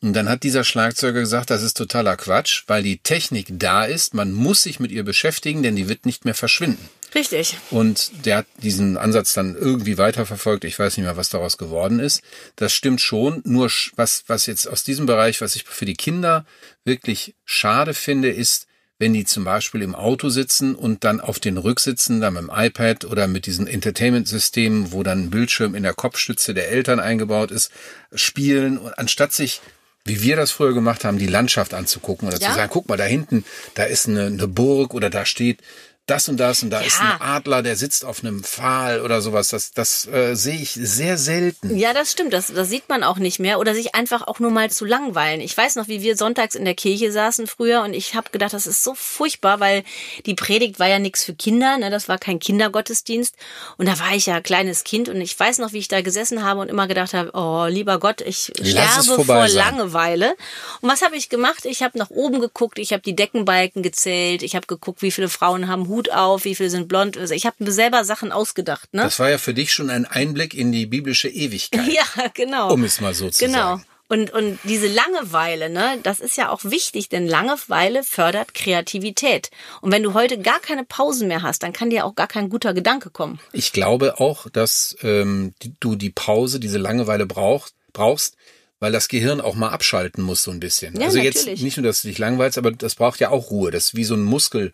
[0.02, 4.16] Und dann hat dieser Schlagzeuger gesagt, das ist totaler Quatsch, weil die Technik da ist,
[4.16, 6.90] man muss sich mit ihr beschäftigen, denn die wird nicht mehr verschwinden.
[7.14, 7.58] Richtig.
[7.70, 10.66] Und der hat diesen Ansatz dann irgendwie weiterverfolgt.
[10.66, 12.24] Ich weiß nicht mehr, was daraus geworden ist.
[12.56, 13.42] Das stimmt schon.
[13.46, 16.46] Nur was, was jetzt aus diesem Bereich, was ich für die Kinder
[16.84, 18.65] wirklich schade finde, ist,
[18.98, 22.52] wenn die zum Beispiel im Auto sitzen und dann auf den Rücksitzen, dann mit dem
[22.54, 27.52] iPad oder mit diesen Entertainment-Systemen, wo dann ein Bildschirm in der Kopfstütze der Eltern eingebaut
[27.52, 27.72] ist,
[28.14, 29.62] spielen und anstatt sich
[30.08, 32.50] wie wir das früher gemacht haben, die Landschaft anzugucken oder Ja.
[32.50, 33.44] zu sagen, guck mal, da hinten,
[33.74, 35.62] da ist eine, eine Burg oder da steht
[36.08, 36.88] das und das und da Ja.
[36.88, 39.50] ist ein Adler, der sitzt auf einem Pfahl oder sowas.
[39.50, 41.76] Das, das äh, sehe ich sehr selten.
[41.78, 42.32] Ja, das stimmt.
[42.34, 43.60] Das, das sieht man auch nicht mehr.
[43.60, 45.42] Oder sich einfach auch nur mal zu langweilen.
[45.42, 48.54] Ich weiß noch, wie wir sonntags in der Kirche saßen früher und ich habe gedacht,
[48.54, 49.84] das ist so furchtbar, weil
[50.28, 51.78] die Predigt war ja nichts für Kinder.
[51.80, 51.90] Ne?
[51.90, 53.34] Das war kein Kindergottesdienst.
[53.78, 56.44] Und da war ich ja kleines Kind und ich weiß noch, wie ich da gesessen
[56.44, 59.56] habe und immer gedacht habe, oh, lieber Gott, ich Lass sterbe vor sein.
[59.56, 60.36] Langeweile.
[60.82, 61.66] Und was habe ich gemacht?
[61.66, 65.30] Ich habe nach oben geguckt, ich habe die Deckenbalken gezählt, ich habe geguckt, wie viele
[65.30, 67.18] Frauen haben Hut auf, wie viele sind blond.
[67.18, 68.94] Also ich habe mir selber Sachen ausgedacht.
[68.94, 69.02] Ne?
[69.04, 72.72] Das war ja für dich schon ein Einblick in die biblische Ewigkeit, Ja, genau.
[72.74, 73.58] um es mal so zu Genau.
[73.58, 73.86] sagen.
[74.08, 79.50] Und, und diese Langeweile, ne, das ist ja auch wichtig, denn Langeweile fördert Kreativität.
[79.82, 82.50] Und wenn du heute gar keine Pausen mehr hast, dann kann dir auch gar kein
[82.50, 83.40] guter Gedanke kommen.
[83.52, 88.36] Ich glaube auch, dass ähm, du die Pause, diese Langeweile brauchst, brauchst,
[88.80, 91.00] weil das Gehirn auch mal abschalten muss so ein bisschen.
[91.00, 91.64] Ja, also jetzt natürlich.
[91.64, 93.72] nicht nur, dass du dich langweilst, aber das braucht ja auch Ruhe.
[93.72, 94.72] Das ist wie so ein Muskel,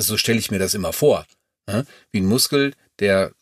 [0.00, 1.26] so stelle ich mir das immer vor.
[1.66, 1.86] Ne?
[2.12, 3.32] Wie ein Muskel, der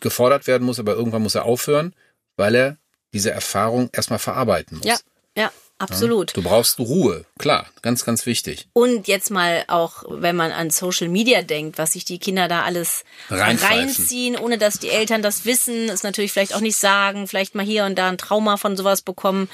[0.00, 1.94] gefordert werden muss, aber irgendwann muss er aufhören,
[2.36, 2.76] weil er
[3.12, 4.86] diese Erfahrung erstmal verarbeiten muss.
[4.86, 4.98] Ja,
[5.36, 6.36] ja, absolut.
[6.36, 8.68] Du brauchst Ruhe, klar, ganz, ganz wichtig.
[8.72, 12.62] Und jetzt mal auch, wenn man an Social Media denkt, was sich die Kinder da
[12.62, 17.54] alles reinziehen, ohne dass die Eltern das wissen, es natürlich vielleicht auch nicht sagen, vielleicht
[17.54, 19.48] mal hier und da ein Trauma von sowas bekommen,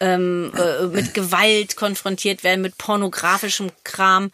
[0.00, 4.30] ähm, äh, mit Gewalt konfrontiert werden, mit pornografischem Kram.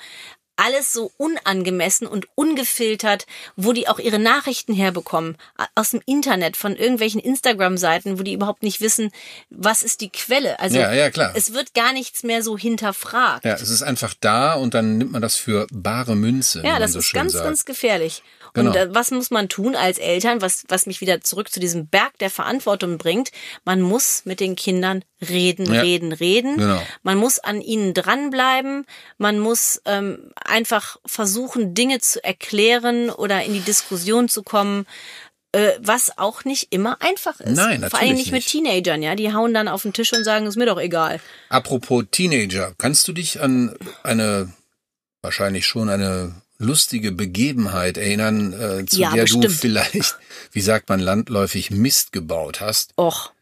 [0.61, 5.37] Alles so unangemessen und ungefiltert, wo die auch ihre Nachrichten herbekommen.
[5.77, 9.13] Aus dem Internet, von irgendwelchen Instagram-Seiten, wo die überhaupt nicht wissen,
[9.51, 10.59] was ist die Quelle.
[10.59, 11.33] Also Ja, ja, klar.
[11.37, 13.45] es wird gar nichts mehr so hinterfragt.
[13.45, 16.63] Ja, es ist einfach da und dann nimmt man das für bare Münze.
[16.65, 17.45] Ja, das so ist ganz, sagt.
[17.45, 18.25] ganz gefährlich.
[18.55, 18.71] Genau.
[18.71, 21.89] Und äh, was muss man tun als Eltern, was, was mich wieder zurück zu diesem
[21.89, 23.31] Berg der Verantwortung bringt?
[23.65, 25.81] Man muss mit den Kindern reden, Ja.
[25.83, 26.57] reden, reden.
[26.59, 26.83] Genau.
[27.03, 28.87] Man muss an ihnen dranbleiben.
[29.17, 34.87] Man muss ähm, einfach versuchen, Dinge zu erklären oder in die Diskussion zu kommen.
[35.53, 37.57] Äh, was auch nicht immer einfach ist.
[37.57, 38.51] Nein, Vor allem natürlich nicht mit nicht.
[38.51, 39.15] Teenagern, ja.
[39.15, 41.21] Die hauen dann auf den Tisch und sagen, ist mir doch egal.
[41.49, 44.53] Apropos Teenager, kannst du dich an eine,
[45.23, 49.61] wahrscheinlich schon eine lustige Begebenheit erinnern, äh, zu Ja, der du bestimmt.
[49.61, 50.17] vielleicht,
[50.53, 52.93] wie sagt man, landläufig Mist gebaut hast?
[52.99, 53.33] Och.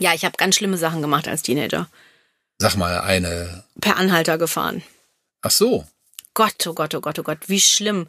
[0.00, 1.88] Ja, ich habe ganz schlimme Sachen gemacht als Teenager.
[2.58, 3.64] Sag mal eine.
[3.80, 4.82] Per Anhalter gefahren.
[5.42, 5.86] Ach so.
[6.34, 8.06] Gott, oh Gott, oh Gott, oh Gott, wie schlimm.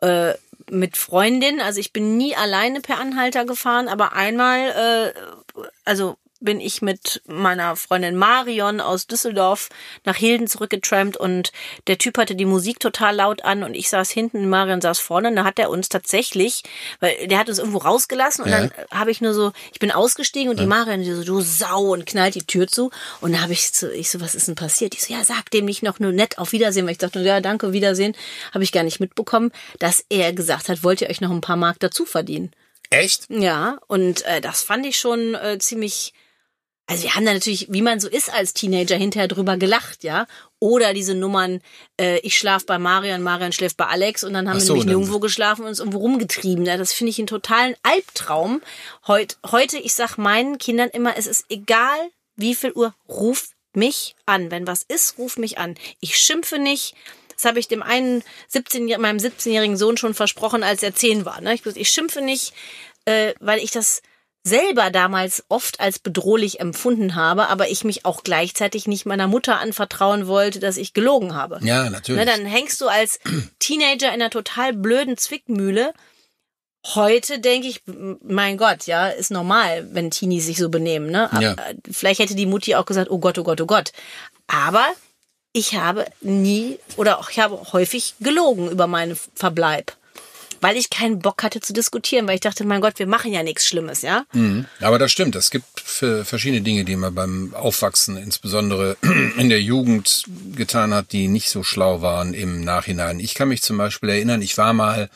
[0.00, 0.34] Äh,
[0.70, 5.12] mit Freundin, also ich bin nie alleine per Anhalter gefahren, aber einmal,
[5.56, 9.68] äh, also bin ich mit meiner Freundin Marion aus Düsseldorf
[10.04, 11.52] nach Hilden zurückgetrampt und
[11.86, 15.28] der Typ hatte die Musik total laut an und ich saß hinten, Marion saß vorne
[15.28, 16.62] und da hat er uns tatsächlich,
[17.00, 18.60] weil der hat uns irgendwo rausgelassen und Ja.
[18.60, 21.92] dann habe ich nur so, ich bin ausgestiegen und die Marion die so, du Sau
[21.92, 22.90] und knallt die Tür zu
[23.20, 24.94] und dann habe ich so, ich so, was ist denn passiert?
[24.94, 27.40] Ich so, ja, sag dem nicht noch nur nett auf Wiedersehen, weil ich dachte, ja,
[27.40, 28.14] danke, Wiedersehen,
[28.52, 31.56] habe ich gar nicht mitbekommen, dass er gesagt hat, wollt ihr euch noch ein paar
[31.56, 32.52] Mark dazu verdienen?
[32.90, 33.26] Echt?
[33.30, 36.12] Ja, und äh, das fand ich schon äh, ziemlich.
[36.92, 40.26] Also wir haben da natürlich, wie man so ist als Teenager, hinterher drüber gelacht, ja.
[40.58, 41.60] Oder diese Nummern,
[41.98, 44.74] äh, ich schlaf bei Marion, Marion schläft bei Alex und dann haben Ach wir so,
[44.74, 46.66] nämlich nirgendwo geschlafen und uns irgendwo rumgetrieben.
[46.66, 48.60] Ja, das finde ich einen totalen Albtraum.
[49.08, 51.98] Heut, heute, ich sag meinen Kindern immer, es ist egal,
[52.36, 54.50] wie viel Uhr, ruf mich an.
[54.50, 55.76] Wenn was ist, ruf mich an.
[56.00, 56.94] Ich schimpfe nicht.
[57.34, 61.40] Das habe ich dem einen 17 meinem 17-jährigen Sohn schon versprochen, als er 10 war.
[61.40, 61.54] Ne?
[61.54, 62.52] Ich, ich schimpfe nicht,
[63.06, 64.02] äh, weil ich das
[64.44, 69.60] selber damals oft als bedrohlich empfunden habe, aber ich mich auch gleichzeitig nicht meiner Mutter
[69.60, 71.58] anvertrauen wollte, dass ich gelogen habe.
[71.62, 72.24] Ja, natürlich.
[72.24, 73.20] Ne, dann hängst du als
[73.60, 75.92] Teenager in einer total blöden Zwickmühle.
[76.94, 81.10] Heute denke ich, mein Gott, ja, ist normal, wenn Teenies sich so benehmen.
[81.12, 81.32] Ne?
[81.32, 81.52] Aber, Ja.
[81.52, 83.92] äh, Vielleicht hätte die Mutti auch gesagt, oh Gott, oh Gott, oh Gott.
[84.48, 84.84] Aber
[85.52, 89.92] ich habe nie oder auch ich habe häufig gelogen über meinen Verbleib.
[90.62, 93.42] Weil ich keinen Bock hatte zu diskutieren, weil ich dachte, mein Gott, wir machen ja
[93.42, 94.24] nichts Schlimmes, ja?
[94.32, 94.66] Mhm.
[94.80, 95.36] Aber das stimmt.
[95.36, 98.96] Es gibt verschiedene Dinge, die man beim Aufwachsen, insbesondere
[99.36, 103.20] in der Jugend, getan hat, die nicht so schlau waren im Nachhinein.
[103.20, 105.10] Ich kann mich zum Beispiel erinnern, ich war mal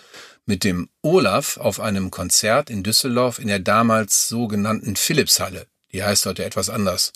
[0.47, 5.67] mit dem Olaf auf einem Konzert in Düsseldorf in der damals sogenannten Philipshalle.
[5.93, 7.13] Die heißt heute etwas anders.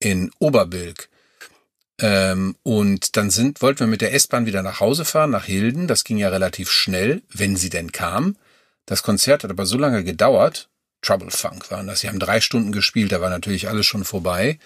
[0.00, 1.08] In Oberbilk.
[2.00, 5.88] Ähm, und dann sind, wollten wir mit der S-Bahn wieder nach Hause fahren, nach Hilden.
[5.88, 8.36] Das ging ja relativ schnell, wenn sie denn kam.
[8.86, 10.68] Das Konzert hat aber so lange gedauert.
[11.02, 12.00] Trouble Funk waren das.
[12.00, 14.58] Sie haben drei Stunden gespielt, da war natürlich alles schon vorbei,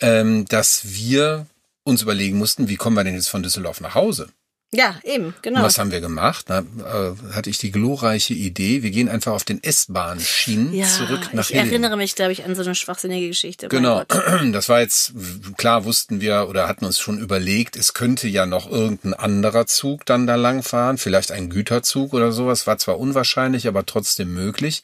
[0.00, 1.46] ähm, dass wir
[1.82, 4.28] uns überlegen mussten, wie kommen wir denn jetzt von Düsseldorf nach Hause?
[4.76, 5.60] Ja, eben, genau.
[5.60, 6.50] Und was haben wir gemacht?
[6.50, 11.32] Da äh, hatte ich die glorreiche Idee, wir gehen einfach auf den S-Bahn-Schienen ja, zurück
[11.32, 11.70] nach ich Hilden.
[11.70, 13.68] erinnere mich, glaube ich, an so eine schwachsinnige Geschichte.
[13.68, 14.04] Genau,
[14.52, 15.14] das war jetzt,
[15.56, 20.04] klar wussten wir oder hatten uns schon überlegt, es könnte ja noch irgendein anderer Zug
[20.04, 24.82] dann da langfahren, vielleicht ein Güterzug oder sowas, war zwar unwahrscheinlich, aber trotzdem möglich.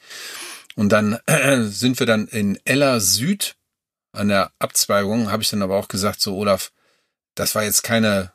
[0.75, 1.19] Und dann
[1.61, 3.55] sind wir dann in Ella Süd
[4.11, 6.71] an der Abzweigung, habe ich dann aber auch gesagt, so Olaf,
[7.35, 8.31] das war jetzt keine,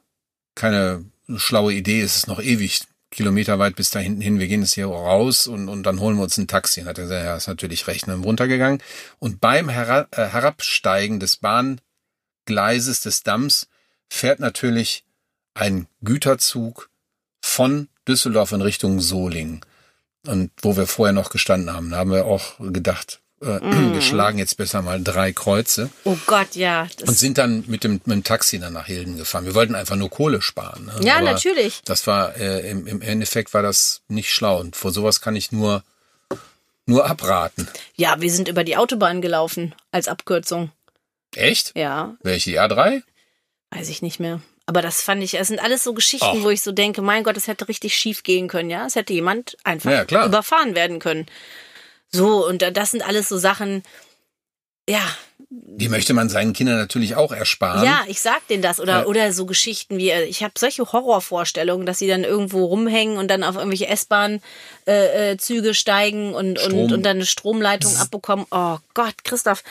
[0.55, 1.05] keine
[1.37, 4.75] schlaue Idee, es ist noch ewig Kilometer weit bis da hinten hin, wir gehen jetzt
[4.75, 6.81] hier raus und, und dann holen wir uns ein Taxi.
[6.81, 8.07] Und hat er gesagt, ja, ist natürlich recht.
[8.07, 8.83] Und dann runtergegangen.
[9.19, 13.69] Und beim Hera äh, Herabsteigen des Bahngleises des Damms
[14.11, 15.05] fährt natürlich
[15.55, 16.91] ein Güterzug
[17.41, 19.61] von Düsseldorf in Richtung Solingen.
[20.27, 23.61] Und wo wir vorher noch gestanden haben, da haben wir auch gedacht, äh,
[23.93, 26.89] wir schlagen jetzt besser mal drei Kreuze Oh Gott, ja.
[27.07, 29.45] Und sind dann mit dem, mit dem Taxi dann nach Hilden gefahren.
[29.45, 30.87] Wir wollten einfach nur Kohle sparen.
[30.87, 30.95] Ne?
[31.07, 31.81] ja, Aber natürlich.
[31.85, 35.53] Das war äh, im, im Endeffekt war das nicht schlau und vor sowas kann ich
[35.53, 35.83] nur
[36.87, 37.69] nur abraten.
[37.97, 40.73] Ja, wir sind über die Autobahn gelaufen als Abkürzung.
[41.37, 41.73] Echt?
[41.77, 43.03] Ja, Welche die A3?
[43.71, 44.41] weiß ich nicht mehr.
[44.65, 46.43] Aber das fand ich, das sind alles so Geschichten, Ach.
[46.43, 48.87] wo ich so denke, mein Gott, es hätte richtig schief gehen können, ja.
[48.87, 50.27] Es hätte jemand einfach Ja, klar.
[50.27, 51.27] überfahren werden können.
[52.11, 53.83] So, und da- das sind alles so Sachen,
[54.89, 55.03] ja,
[55.51, 57.85] Die möchte man seinen Kindern natürlich auch ersparen.
[57.85, 58.81] Ja, ich sag denen das.
[58.81, 59.07] Oder, Ja.
[59.07, 63.29] oder so Geschichten wie, äh, ich habe solche Horrorvorstellungen, dass sie dann irgendwo rumhängen und
[63.29, 66.93] dann auf irgendwelche S-Bahn-Züge steigen und, und, Strom.
[66.93, 68.47] und dann eine Stromleitung abbekommen.
[68.51, 69.63] Oh Gott, Christoph.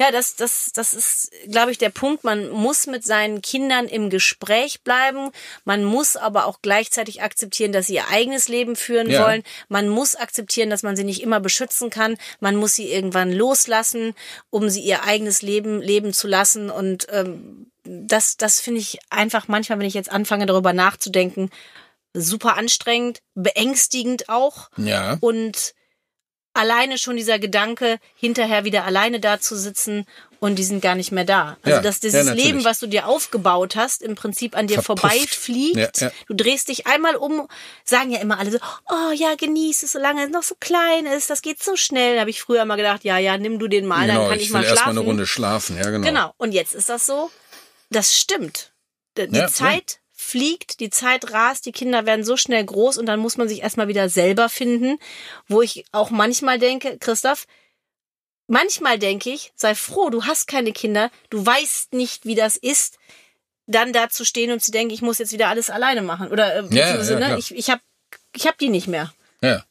[0.00, 2.24] Ja, das, das, das ist, glaube ich, der Punkt.
[2.24, 5.30] Man muss mit seinen Kindern im Gespräch bleiben.
[5.66, 9.26] Man muss aber auch gleichzeitig akzeptieren, dass sie ihr eigenes Leben führen Ja.
[9.26, 9.42] wollen.
[9.68, 12.16] Man muss akzeptieren, dass man sie nicht immer beschützen kann.
[12.40, 14.14] Man muss sie irgendwann loslassen,
[14.48, 16.70] um sie ihr eigenes Leben leben zu lassen.
[16.70, 21.50] Und ähm, das, das finde ich einfach manchmal, wenn ich jetzt anfange, darüber nachzudenken,
[22.14, 24.70] super anstrengend, beängstigend auch.
[24.78, 25.18] Ja.
[25.20, 25.74] Und
[26.52, 30.06] alleine schon dieser Gedanke, hinterher wieder alleine da zu sitzen
[30.40, 31.58] und die sind gar nicht mehr da.
[31.62, 32.44] Also Ja, dass ja, dieses natürlich.
[32.46, 35.00] Leben, was du dir aufgebaut hast, im Prinzip an dir Verpufft.
[35.12, 36.00] vorbeifliegt.
[36.00, 36.12] Ja, ja.
[36.28, 37.46] Du drehst dich einmal um,
[37.84, 41.30] sagen ja immer alle so, oh ja, genieß es, solange es noch so klein ist,
[41.30, 42.14] das geht so schnell.
[42.14, 44.38] Da habe ich früher immer gedacht, ja, ja, nimm du den mal, genau, dann kann
[44.38, 44.84] ich, ich mal schlafen.
[44.86, 45.76] mal eine Runde schlafen.
[45.76, 46.06] Ja, genau.
[46.06, 46.34] Genau.
[46.38, 47.30] Und jetzt ist das so.
[47.90, 48.72] Das stimmt.
[49.18, 49.98] Die Ja, Zeit
[50.30, 53.62] fliegt, die Zeit rast, die Kinder werden so schnell groß und dann muss man sich
[53.62, 54.98] erstmal wieder selber finden,
[55.48, 57.46] wo ich auch manchmal denke, Christoph,
[58.46, 62.98] manchmal denke ich, sei froh, du hast keine Kinder, du weißt nicht, wie das ist,
[63.66, 66.56] dann da zu stehen und zu denken, ich muss jetzt wieder alles alleine machen oder
[66.56, 67.80] äh, beziehungsweise, ja, ne, ich, ich habe
[68.34, 69.12] ich hab die nicht mehr.
[69.42, 69.64] Ja.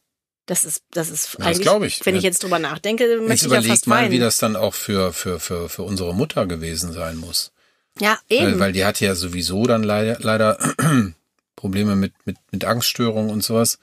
[0.45, 2.05] Das ist, das ist das eigentlich, glaub ich.
[2.05, 2.29] wenn ich Ja.
[2.29, 4.11] jetzt drüber nachdenke, Jetzt möchte ich ja überlegt fast mal, weinen.
[4.11, 7.51] wie das dann auch für, für, für, für unsere Mutter gewesen sein muss.
[7.99, 8.53] Ja, eben.
[8.53, 10.57] Weil, weil die hatte ja sowieso dann leider, leider
[11.55, 13.79] Probleme mit, mit, mit Angststörungen und sowas.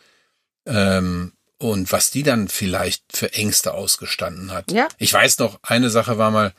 [0.66, 4.70] Ähm, und was die dann vielleicht für Ängste ausgestanden hat.
[4.70, 4.88] Ja.
[4.98, 6.52] Ich weiß noch, eine Sache war mal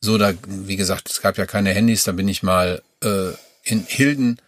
[0.00, 3.30] so, da, wie gesagt, es gab ja keine Handys, da bin ich mal äh,
[3.64, 4.38] in Hilden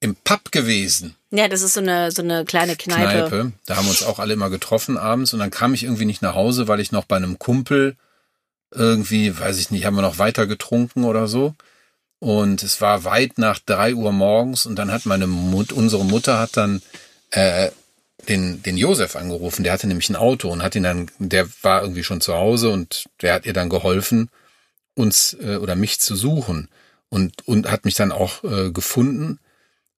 [0.00, 1.14] im Pub gewesen.
[1.30, 3.28] Ja, das ist so eine, so eine kleine Kneipe.
[3.28, 3.52] Kneipe.
[3.66, 6.22] Da haben wir uns auch alle immer getroffen abends und dann kam ich irgendwie nicht
[6.22, 7.96] nach Hause, weil ich noch bei einem Kumpel
[8.70, 11.54] irgendwie, weiß ich nicht, haben wir noch weiter getrunken oder so.
[12.24, 16.38] Und es war weit nach drei Uhr morgens und dann hat meine Mut, unsere Mutter
[16.38, 16.80] hat dann
[17.32, 17.70] äh,
[18.28, 21.82] den, den Josef angerufen, der hatte nämlich ein Auto und hat ihn dann, der war
[21.82, 24.30] irgendwie schon zu Hause und der hat ihr dann geholfen,
[24.94, 26.70] uns äh, oder mich zu suchen
[27.10, 29.38] und, und hat mich dann auch äh, gefunden.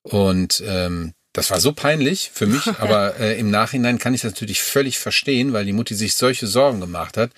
[0.02, 4.32] Und ähm, das war so peinlich für mich, aber äh, im Nachhinein kann ich das
[4.32, 7.30] natürlich völlig verstehen, weil die Mutti sich solche Sorgen gemacht hat.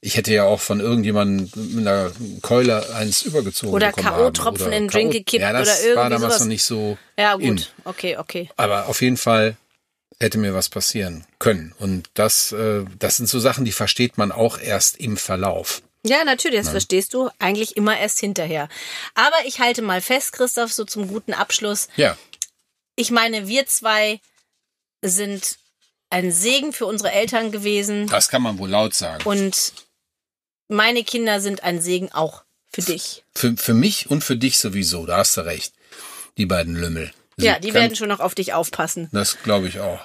[0.00, 2.10] Ich hätte ja auch von irgendjemandem mit einer
[2.42, 4.88] Keule eins übergezogen Oder K.O.-Tropfen in den.
[4.88, 6.40] Drink gekippt ja, das oder irgendwie war damals sowas.
[6.40, 7.56] noch nicht so Ja, in.
[7.56, 7.72] gut.
[7.84, 8.50] Okay, okay.
[8.56, 9.56] Aber auf jeden Fall
[10.20, 11.74] hätte mir was passieren können.
[11.78, 15.80] Und das, äh, das sind so Sachen, die versteht man auch erst im Verlauf.
[16.06, 18.68] Ja, natürlich, das verstehst du eigentlich immer erst hinterher.
[19.14, 21.88] Aber ich halte mal fest, Christoph, so zum guten Abschluss.
[21.96, 22.18] Ja,
[22.96, 24.20] Ich meine, wir zwei
[25.02, 25.58] sind
[26.10, 29.22] ein Segen für unsere Eltern gewesen das kann man wohl laut sagen.
[29.28, 29.72] und
[30.68, 32.42] meine Kinder sind ein Segen auch
[32.72, 33.24] für dich.
[33.34, 35.74] Für, für mich und für dich sowieso, da hast du recht.
[36.38, 37.12] Die beiden Lümmel.
[37.36, 39.08] Ja, Sind die ganz- werden schon noch auf dich aufpassen.
[39.12, 40.00] Das glaube ich auch.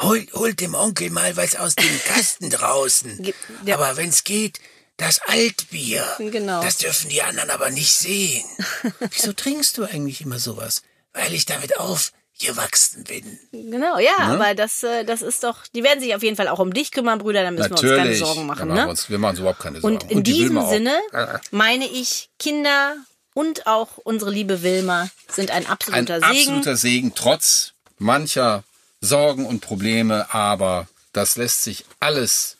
[0.00, 3.32] Holt, holt dem Onkel mal was aus dem Kasten draußen.
[3.64, 3.74] Ja.
[3.76, 4.58] Aber wenn's geht,
[4.96, 6.04] das Altbier.
[6.18, 6.62] Genau.
[6.62, 8.44] Das dürfen die anderen aber nicht sehen.
[9.10, 10.82] Wieso trinkst du eigentlich immer sowas?
[11.14, 13.38] Weil ich damit aufgewachsen bin.
[13.52, 14.34] Genau, ja, Ne?
[14.34, 16.90] aber das, äh, das ist doch, die werden sich auf jeden Fall auch um dich
[16.90, 18.18] kümmern, Brüder, da müssen wir uns keine Natürlich.
[18.18, 18.90] Sorgen machen, machen wir, ne?
[18.90, 19.96] uns, wir machen uns überhaupt keine Sorgen.
[19.96, 20.66] Und in die diesem.
[20.68, 20.98] Sinne
[21.50, 22.96] meine ich, Kinder,
[23.32, 26.24] und auch unsere liebe Wilma sind ein Ein absoluter Segen.
[26.24, 28.62] absoluter Segen, trotz mancher
[29.00, 32.56] Sorgen und Probleme, aber das lässt sich alles,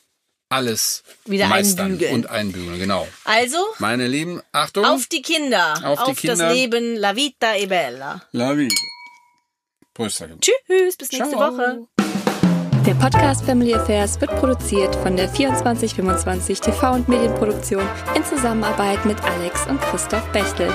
[0.49, 2.13] alles Wieder meistern einbügeln.
[2.13, 3.07] und einbügeln, genau.
[3.23, 4.85] Also, Meine Lieben, Achtung.
[4.85, 6.35] auf die Kinder, Auf die Kinder.
[6.47, 8.21] das Leben, la vita e bella.
[8.31, 8.73] La vida.
[9.93, 10.39] Prösterchen.
[10.41, 11.51] Tschüss, bis nächste Ciao.
[11.53, 11.87] Woche.
[12.85, 19.19] Der Podcast Family Affairs wird produziert von der 2425 TV und Medienproduktion in Zusammenarbeit mit
[19.23, 20.71] Alex und Christoph Bechtel.